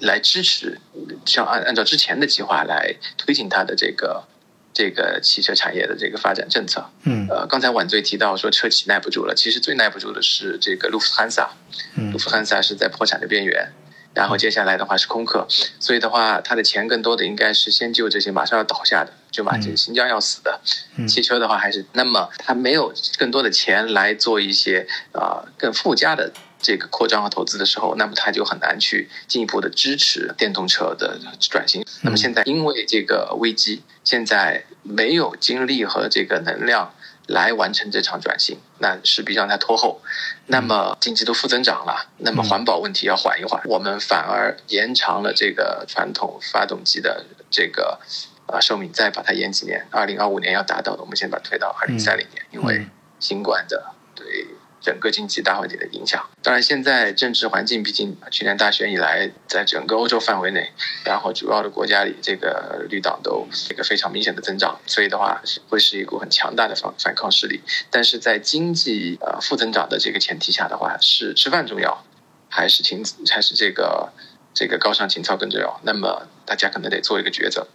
[0.00, 0.80] 来支持，
[1.24, 4.24] 像按按照之前的计划来推进它的这个。
[4.72, 11.50] 这个汽车产业的这个发展政策，嗯，呃，刚才晚醉提到说车企耐不住了，其实最耐不住的是这个路夫汉萨，
[11.96, 13.72] 嗯，路夫汉萨是在破产的边缘，
[14.14, 15.46] 然后接下来的话是空客，
[15.78, 20.60] 所以的话，他的钱更多的应该是先救这些马上要倒下的，就马上新疆要死的
[21.08, 26.32] 汽车的话，还是那么他没有更多的钱来做一些啊更附加的。
[26.60, 31.84] 这个扩张和投资的时候，那么它就很难去进一步的支持电动车的转型。
[32.02, 36.94] 那么现在因为这个危机，现在没有精力和这个能量
[37.26, 40.02] 来完成这场转型，那势必让它拖后。
[40.46, 48.00] 那么经济都负增长了，那么环保问题要缓一缓，我们反而延长了这个传统发动机的这个
[48.46, 52.86] 啊寿命，再把它延几年，二零二五年要达到的，我们先把它推到二零三零年，因为
[53.18, 54.46] 新冠的对。
[54.80, 60.72] 整个经济大环境的影响，当然现在政治环境，毕竟去年大选以来，在整个欧洲范围内，
[61.04, 67.60] 然后主要的国家里，这个绿党都一个非常明显的增长，所以的话会是一股很强大的反反抗势力。
[67.90, 72.04] 但是在经济呃负增长的这个前提下的话，是吃饭重要，
[72.48, 74.12] 还是情还是这个
[74.54, 75.80] 这个高尚情操更重要？
[75.84, 77.66] 那么大家可能得做一个抉择。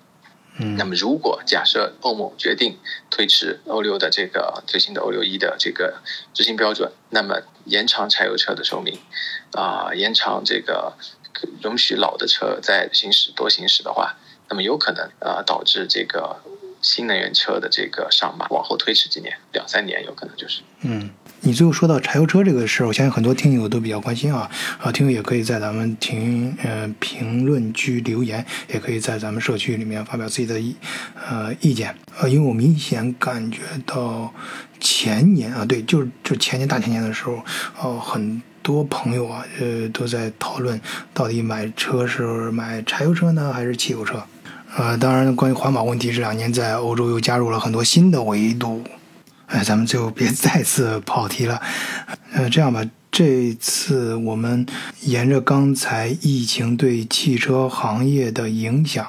[0.57, 2.77] 那么如果假设欧盟决定
[3.09, 6.01] 推迟欧六的这个最新的欧六一的这个
[6.33, 8.97] 执行标准，那么延长柴油车的寿命，
[9.51, 10.93] 啊，延长这个
[11.61, 14.15] 容许老的车在行驶多行驶的话，
[14.47, 16.37] 那么有可能啊导致这个
[16.85, 20.61] 新能源车的这个上马往后推迟几年，两三年有可能就是。
[20.81, 21.09] 嗯。
[21.41, 30.75] 你最后说到柴油车这个事儿，我相信很多听友都比较关心啊，啊，听友也可以在咱们评呃评论区留言，也可以在咱们社区里面发表自己的意
[31.29, 34.33] 呃意见，呃，因为我明显感觉到
[34.79, 37.39] 前年啊，对，就是就前年大前年的时候，
[37.79, 40.81] 哦，很多朋友啊，呃，都在讨论
[41.13, 44.23] 到底买车是买柴油车呢，还是汽油车？
[44.77, 48.83] 呃，当然，关于环保问题，这两年在欧洲又加入了很多新的维度。
[49.47, 51.61] 哎，咱们就别 再次跑题了。
[52.33, 54.65] 呃，这样吧，这次我们
[55.03, 59.07] 沿着刚才疫情对汽车行业的影响，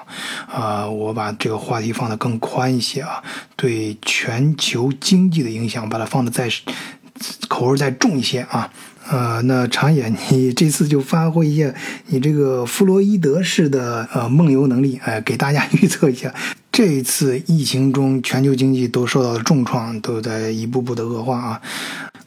[0.49, 3.21] 啊，我把这个话题放得更宽一些啊，
[3.57, 6.49] 对全球经济的影响，把它放得再
[7.49, 8.71] 口味再重一些啊。
[9.11, 11.73] 呃，那长野， 你这次就发挥一下
[12.07, 16.35] 你这个弗洛伊德式的呃梦游能力，哎，给大家预测一下。
[16.73, 21.61] 这一次疫情中，全球经济都受到了重创，都在一步步的恶化啊。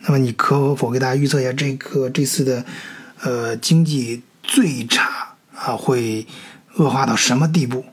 [0.02, 2.66] 那么，你可否给大家预测一下这个这次的，
[3.22, 6.26] 呃，经济最差啊会
[6.78, 7.86] 恶化到什么地步？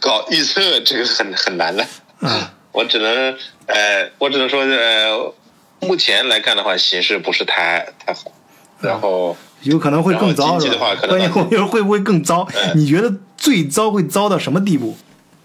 [0.00, 1.86] 搞预测这个很很难的。
[2.20, 3.34] 嗯，我只能，
[3.66, 5.34] 呃，我只能说，呃，
[5.82, 8.32] 目前来看的话，形势不是太太好。
[8.80, 10.94] 然后有可能会更糟，是吧？
[10.96, 12.48] 关键后面会不会更糟？
[12.74, 14.96] 你觉得最糟会糟到什么地步？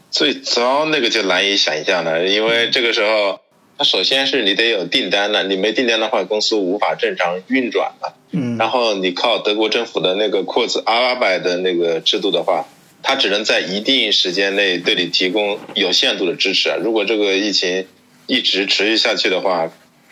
[0.09, 3.39] 最糟那个就难以想象了，因为这个时候，
[3.77, 8.15] 它首先是你得有订单了，你没订单的话，公司无法正常运转了。
[8.31, 8.57] 嗯。
[8.57, 12.65] 然后你靠德国政府的那个库兹阿拉拜的那个制度的话，
[13.03, 16.71] 它只能在一定时间内对你提供有限度的支持。
[16.83, 17.85] 如果这个疫情
[18.25, 19.69] 一直持续下去的话，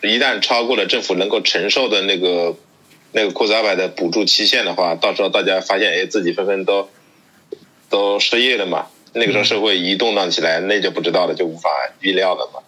[0.08, 2.56] 一旦超过了政府能够承受的那个
[3.12, 6.90] 那个库兹阿百的补助期限的话，到时候大家发现，哎，自己纷纷都
[7.90, 8.88] 都失业了嘛。
[9.14, 11.70] 那个时候社会一动荡起来，那就不知道了，就无法
[12.02, 12.60] 预料了嘛。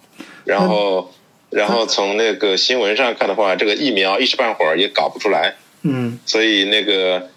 [0.45, 1.13] 然后，
[1.49, 5.55] 然后从那个新闻上看的话，这个疫苗一时半会儿也搞不出来。
[5.81, 6.19] 嗯。
[6.25, 7.29] 所以那个，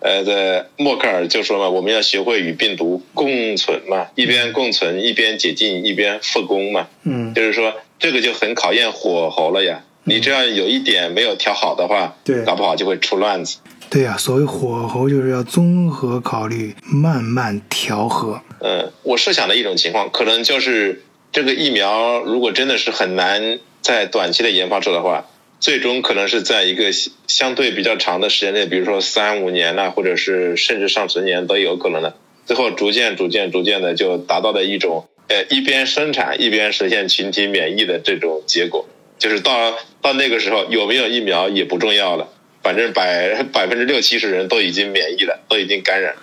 [0.00, 6.88] 呃，的默克尔就说嘛，我们要学会与病毒共存嘛，一边共存，一边解禁，一边复工嘛。
[7.02, 7.34] 嗯。
[7.34, 9.84] 就是说，这个就很考验火候了呀。
[10.04, 13.58] 你这样有一点没有调好的话，对，搞不好就会出乱子。
[13.90, 18.40] 对呀，所谓火候就是要综合考虑，慢慢调和。
[18.60, 25.26] 嗯，我设想的一种情况，可能就是这个疫苗如果真的是很难在短期的研发出的话，
[25.60, 26.90] 最终可能是在一个
[27.26, 32.14] 相对比较长的时间内，比如说三五年呐，或者是甚至上十年都有可能的。
[32.46, 38.88] 最后逐渐、逐渐、逐渐的就达到了一种，呃，一边生产一边实现群体免疫的这种结果。
[39.18, 42.28] 就是到到那个时候有没有疫苗也不重要了。
[42.62, 46.14] 反正百 百分之六七十人都已经免疫了，都已经感染。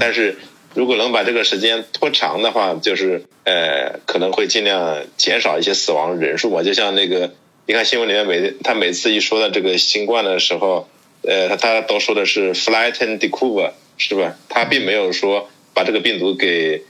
[0.00, 0.36] 但是
[0.74, 6.62] 如果能把这个时间拖长的话，就是呃可能会尽量减少一些死亡人数嘛。
[6.62, 7.32] 就像那个，
[7.66, 10.88] 你看新闻里面每他每次一说到这个新冠的时候，
[11.22, 14.36] 呃，他他都说的是 flatten the curve，是吧？
[14.48, 16.82] 他并没有说把这个病毒给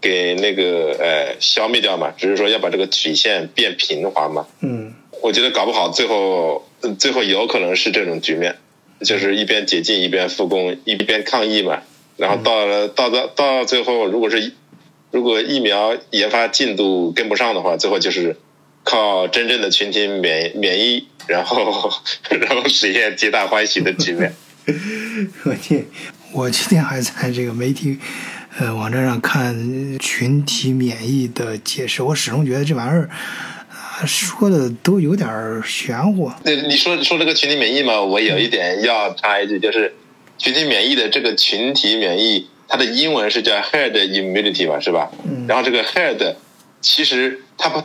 [0.00, 4.46] 给那个呃消灭掉嘛，只是说要把这个曲线变平滑嘛。
[4.60, 6.64] 嗯，我觉得搞不好最后
[6.98, 8.56] 最后有可能是这种局面，
[9.04, 11.82] 就是一边解禁一边复工，一边抗疫嘛。
[12.16, 14.52] 然后到了到到到最后，如果是
[15.10, 18.36] 如果疫苗研发进度跟不上的话，最后就是
[18.84, 21.90] 靠真正的群体免免疫，然后
[22.28, 24.32] 然后实现皆大欢喜的局面。
[25.44, 25.86] 我今
[26.32, 27.98] 我今天还在这个媒体
[28.58, 33.08] 呃网站上看群体免疫的解释，我始终觉得这玩意儿
[33.70, 35.28] 啊说的都有点
[35.64, 36.30] 玄乎。
[36.44, 39.94] 那，你说说这个群体免疫嘛，我有一点要插一句，就是
[40.38, 45.10] 群体免疫的这个群体免疫，它的英文是叫 herd immunity 吧，是吧？
[45.24, 46.36] 嗯然后这个 herd
[46.80, 47.82] 其实它不，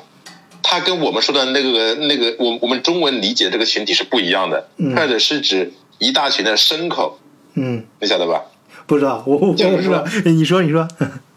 [0.68, 4.68] 它跟我们说的那个那个我我们中文理解的这个群体是不一样的。
[4.78, 7.20] 嗯 herd 是指一大群的牲口，
[7.54, 8.42] 嗯，你晓得吧？
[8.88, 10.88] 不知道，我我就是不知道，你说你说，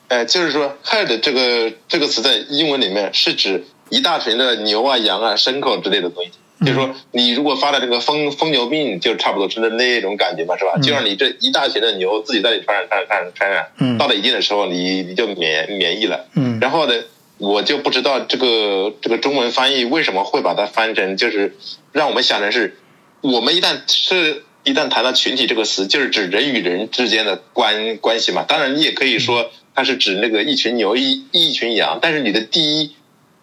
[0.09, 6.31] 呃，就是说 herd 这个这个词在英文里面是指一大群的牛啊、羊啊、牲口之类的东西。
[6.61, 10.77] 就是说，你如果发了这个疯疯牛病，就差不多是那那种感觉嘛，是吧？
[10.83, 16.27] 就让你这一大群的牛自己在里传染、传染、传染、传染，嗯到了一定的时候，你你就免免疫了。
[16.35, 16.95] 嗯然后呢，
[17.39, 21.57] 我就不知道这个这个中文翻译为什么会把它翻成，就是
[21.93, 22.77] 让我们想的是，
[23.21, 28.43] 我们一旦是一旦谈到群体这个词，就是指人与人之间的关关系嘛。
[28.43, 32.97] 当然，你也可以说它是指那个一群牛一一群羊，但是你的第一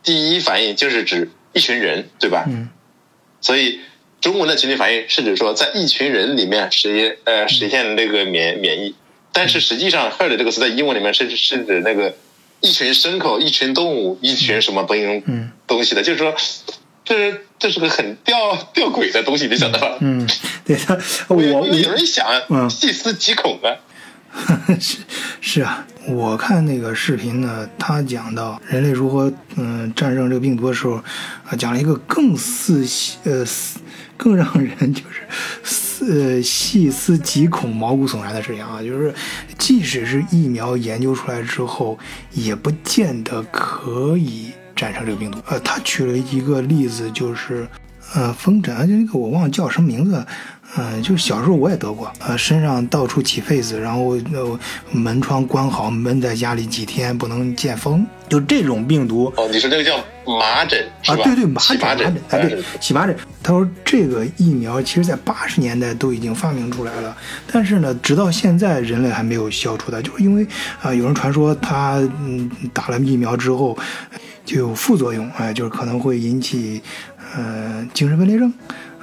[0.03, 2.45] 第一反应就是指一群人，对吧？
[2.47, 2.69] 嗯
[3.41, 3.79] 所以
[4.21, 8.95] 中文的群体反应是指说在一群人里面实现呃实现那个免免疫，
[9.31, 12.15] 但是实际上 herd 这个词在英文里面是是指那个
[12.61, 16.33] 一群牲口、一群动物、一群什么东西嗯东西的，就是说
[17.03, 19.97] 这这是个很吊吊诡的东西，你想到吧？
[20.01, 20.27] 嗯，
[20.65, 20.97] 对他，
[21.27, 23.69] 我因为我有人想嗯细思极恐啊。
[24.81, 24.97] 是
[25.39, 30.95] 是啊，我看那个视频呢，他讲到人类如何嗯、战胜这个病毒的时候，
[31.45, 32.85] 啊，讲了一个更似
[33.23, 33.79] 呃似
[34.17, 35.21] 更让人就是
[35.63, 39.13] 思呃细思极恐、毛骨悚然的事情啊，就是
[39.57, 41.97] 即使是疫苗研究出来之后，
[42.31, 45.39] 也不见得可以战胜这个病毒。
[45.47, 47.67] 呃，他举了一个例子，就是
[48.13, 50.25] 呃风疹，就那个我忘了叫什么名字。
[50.77, 54.59] 嗯，就是小时候我也得过，呃，身上到处起痱子，然后呃
[54.91, 63.15] 门窗关好，闷在家里几天不能见风，就这种病毒哦，你说这个叫麻疹是啊，对对，麻疹，麻疹，哎，对，起麻疹。
[63.41, 67.15] 他说这个疫苗其实在八十年代都已经发明出来了，
[67.51, 70.45] 但是呢，直到现在人类还没有消除它，就是因为
[70.81, 73.77] 啊、有人传说他嗯打了疫苗之后
[74.43, 76.81] 就有副作用，哎，就是可能会引起
[77.35, 78.51] 呃精神分裂症。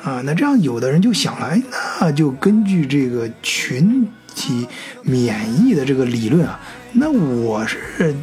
[0.03, 1.62] 啊，那这样有的人就想了，哎，
[2.00, 4.66] 那就根据这个群体
[5.03, 6.59] 免疫的这个理论啊，
[6.92, 8.14] 那我是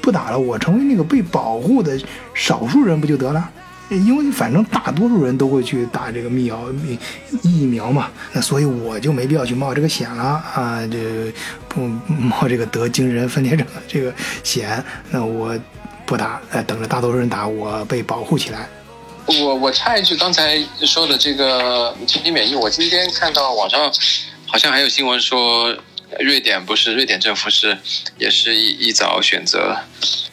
[0.00, 1.98] 不打了，我成为那个被保护的
[2.34, 3.50] 少数人不就得了？
[3.90, 6.60] 因为反正大多数人都会去打这个疫苗
[7.42, 10.22] 疫苗嘛，那所以我就没必要去冒这个险了
[10.54, 11.32] 啊，这
[11.68, 14.12] 不冒这个得精神分裂症的这个
[14.42, 15.58] 险，那我
[16.04, 18.68] 不打，呃，等着大多数人打，我被保护起来。
[19.28, 23.92] 我我插一句，刚才说的这个群体免疫，我今天看到网上
[24.46, 25.76] 好像还有新闻说，
[26.20, 27.76] 瑞典不是瑞典政府是
[28.16, 29.76] 也是一一早选择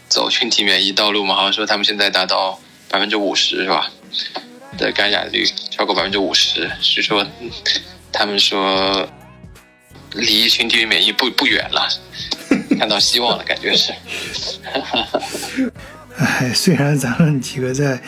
[0.07, 1.35] 走群体免疫道路嘛？
[1.35, 3.91] 好像说他们现在达到百分之五十是吧？
[4.77, 7.25] 的感染率超过百分之五十，是说
[8.11, 9.07] 他们说
[10.13, 11.89] 离群体免疫不不远了，
[12.79, 13.93] 看到希望了，感觉是。
[16.17, 18.01] 哎，虽然咱们几个在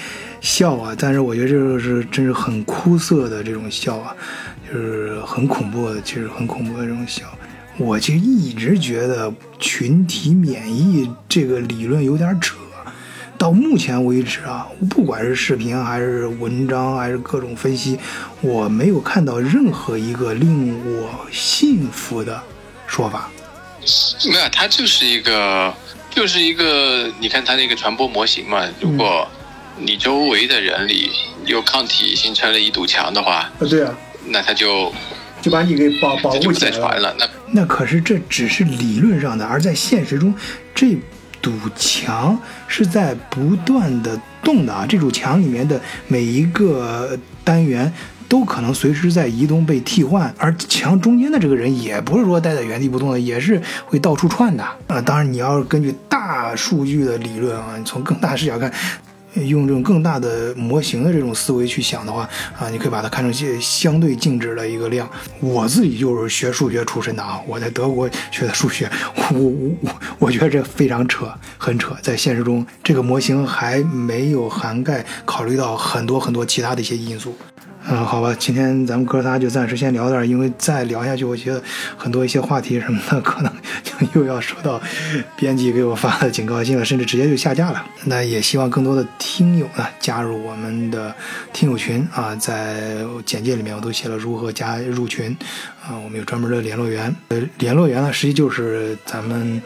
[0.47, 4.15] 笑啊，但是我觉得这个是真是很枯涩的这种笑啊，
[4.65, 7.23] 就是很恐怖的，其实很恐怖的这种笑。
[7.77, 12.55] 我其实一直觉得群体免疫这个理论有点扯，
[13.37, 17.99] 到目前为止啊，不管是视频还是文章还是各种分析，
[18.39, 22.41] 我没有看到任何一个令我信服的
[22.87, 23.29] 说法。
[24.31, 25.73] 没有，它就是一个，
[26.09, 28.65] 就是一个，你看它那个传播模型嘛。
[28.79, 29.27] 如果
[29.79, 31.11] 你周围的人里
[31.45, 33.93] 有抗体形成了一堵墙的话，啊，对啊，
[34.25, 34.91] 那他就
[35.41, 37.15] 就把你给保保护起来再传了。
[37.19, 40.33] 那那可是这只是理论上的，而在现实中，
[40.73, 40.97] 这
[41.41, 44.85] 堵墙是在不断的动的啊！
[44.89, 47.93] 这堵墙里面的每一个单元
[48.27, 54.65] 都可能随时在移动被替换，而墙中间的这个人也不是说待在原地不动的，也是会到处窜的。
[54.87, 58.73] 呃，当然你要是根据大数据的理论啊，你从更大视角看。
[59.45, 62.27] 用这种更大的模型的这种思维去想的话，
[62.57, 65.09] 啊，你可以把它看成些相对静止的一个量。
[65.39, 71.27] 我自己就是学数学出身的啊，我在德国学的数学，我我我我觉得这非常扯，
[71.57, 71.95] 很扯。
[72.01, 77.35] 在现实中，这个模型还没有涵盖考虑到很多很多其他的一些因素。
[77.89, 81.63] 嗯，好吧，今天咱们哥仨就暂时先聊点，因为再聊下去，我觉得
[81.95, 84.81] 很多一些话题什么的， 可能就 又要收到
[85.37, 87.81] 编辑给我发的警告信了，甚至直接就下架了。
[88.03, 91.15] 那也希望更多的听友呢加入我们的
[91.53, 95.35] 听友群啊，在简介里面我都写了如何加入群
[95.87, 99.61] 啊，我们有专门的联络员，呃，联络员呢实际就是咱们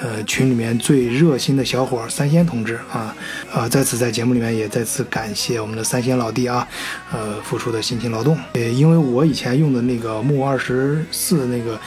[0.00, 3.14] 呃群里面最热心的小伙三仙同志啊
[3.52, 6.66] 啊，在此在节目里面也再次感谢我们的三仙老弟啊，
[7.12, 7.66] 呃，付出。
[7.66, 11.78] 的辛勤劳动，呃，因为我以前用的那个木二十四那个，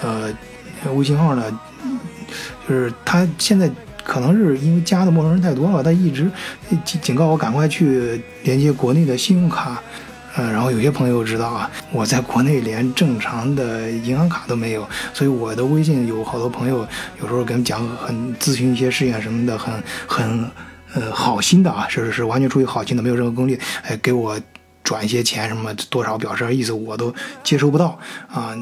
[0.00, 0.32] 呃，
[0.94, 1.60] 微信号呢，
[2.68, 3.68] 就是他现在
[4.04, 6.30] 可能是因为加的陌生人太多了，他一直
[6.84, 9.82] 警警告我赶快去连接国内的信用卡，
[10.36, 16.86] 呃，然后有些朋友知道啊，我在国内连正常的银行卡都没有，所以我的微信有好多朋友
[17.20, 20.50] 有时候跟讲很咨询一些事情什么的，很很
[20.94, 24.38] 呃好心的啊，是是是完全出于好心的，没有任何功利，哎，给我。
[24.84, 27.12] 转一些钱什么多少表示意思我都
[27.42, 27.98] 接收不到
[28.30, 28.54] 啊，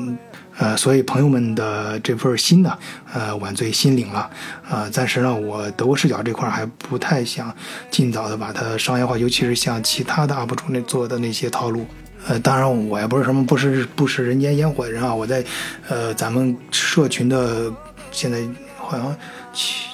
[0.57, 2.79] 呃，所以朋友们的这份心呢，
[3.13, 4.31] 呃，晚醉心领了，
[4.71, 7.53] 呃，暂时呢，我德国视角这块还不太想
[7.91, 11.85] 尽早的把它商业化，尤其是像其他的 UP 主那做的那些套路，
[12.29, 15.45] 呃，当然我也不是什么不食不食人间烟火的人啊，我在
[15.89, 17.73] 呃咱们社群的
[18.13, 18.39] 现在
[18.79, 19.17] 好像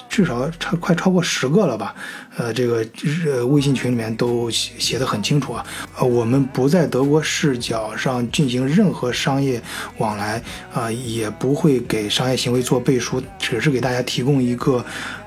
[0.07, 1.95] 至少超快超过十个了吧。
[2.39, 2.85] 呃，这个
[3.25, 5.65] 呃微信群里面都写写的很清楚啊，
[5.97, 9.61] 呃，我们不在德国视角上进行任何商业
[9.97, 10.41] 往来
[10.73, 14.85] 啊，也不会给商业行为做背书，只是给大家提供一个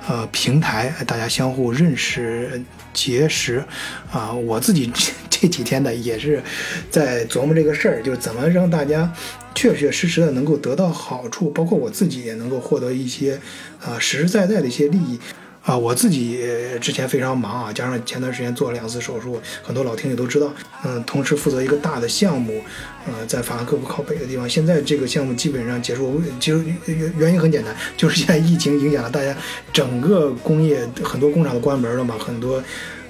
[0.08, 2.62] 呃平台，大家相互认识
[2.94, 3.62] 结识
[4.10, 4.32] 啊。
[4.32, 4.90] 我自己
[5.28, 6.42] 这几天呢也是
[6.90, 9.12] 在琢磨这个事儿，就是怎么让大家
[9.54, 13.38] 确确实实的能够得到好处，包括我自己也能够获得一些
[13.84, 15.18] 啊实实在在的一些利益。
[15.62, 16.40] 啊，我自己
[16.80, 20.52] 之前非常忙啊，加上前段时间做了两次手术，很多老听友都知道。
[20.84, 22.60] 嗯，同时负责一个大的项目，
[23.06, 24.48] 呃，在法兰克福靠北的地方。
[24.50, 29.36] 现在这个项目基本上结束，就原原因很简单，就是现在疫情影响了大家
[29.72, 32.60] 整个工业，很多工厂都关门了嘛，很多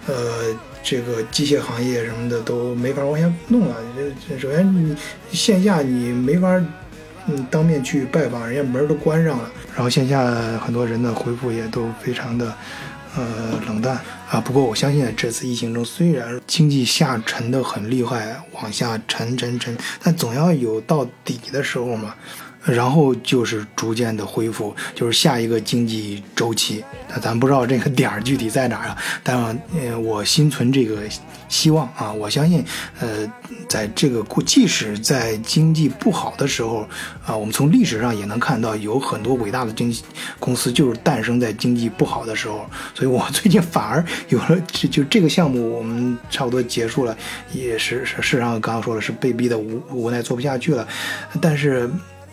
[0.06, 3.76] 呃这个机械行业什么的都没法往下弄了。
[4.38, 4.94] 首先你
[5.32, 6.62] 线下你没法。
[7.26, 9.50] 嗯，当面去拜访，人家门都关上了。
[9.74, 10.24] 然后线下
[10.58, 12.54] 很多人的回复也都非常的，
[13.16, 13.98] 呃，冷淡
[14.28, 14.40] 啊。
[14.40, 22.14] 不过我相信这次疫情中，虽然经济下沉的很厉害，往下沉沉沉，但总要有到底的时候嘛。
[22.64, 26.84] 然后就是逐渐的恢复，就是下一个经济周期。
[27.08, 28.96] 那咱不知道这个点儿具体在哪儿啊？
[29.24, 29.36] 但
[29.76, 31.02] 呃，我心存这个
[31.52, 32.64] 希望啊，我相信，
[32.98, 33.30] 呃，
[33.68, 36.88] 在这个即使在经济不好的时候
[37.26, 40.02] 啊，我们从历史上也能看到有很多伟大的经济
[40.40, 42.64] 公司就是诞生在经济不好的时候。
[42.94, 47.14] 所以我 最近反而有了，就就这个项目我们差不多结束了，
[47.52, 50.88] 也是事实上刚刚说了是被逼的无无奈做不下去了，
[51.38, 51.90] 但是。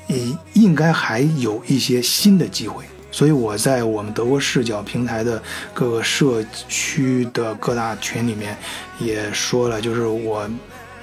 [0.07, 5.41] 应应该还有一些新的机会，所以我在我们德国视角平台的
[5.73, 8.55] 各个社区的各大群里面
[8.99, 10.49] 也说了，就是我，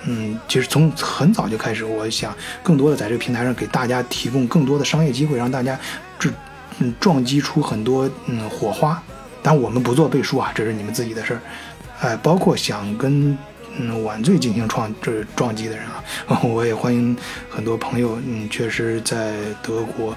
[0.05, 5.79] 嗯，其实从很早就开始，我想更多的在这个平台上给大家提供更多的商业机会，让大家
[6.19, 6.31] 这
[6.79, 9.03] 嗯撞击出很多嗯火花。
[9.43, 11.41] 但我们不做背书啊，这是你们自己的事儿，
[12.01, 13.37] 哎，包括想跟。
[13.79, 15.85] 嗯，晚醉进行创这撞击的人
[16.27, 17.15] 啊， 我也欢迎
[17.51, 18.19] 很多朋友。
[18.27, 20.17] 嗯，确实在德国，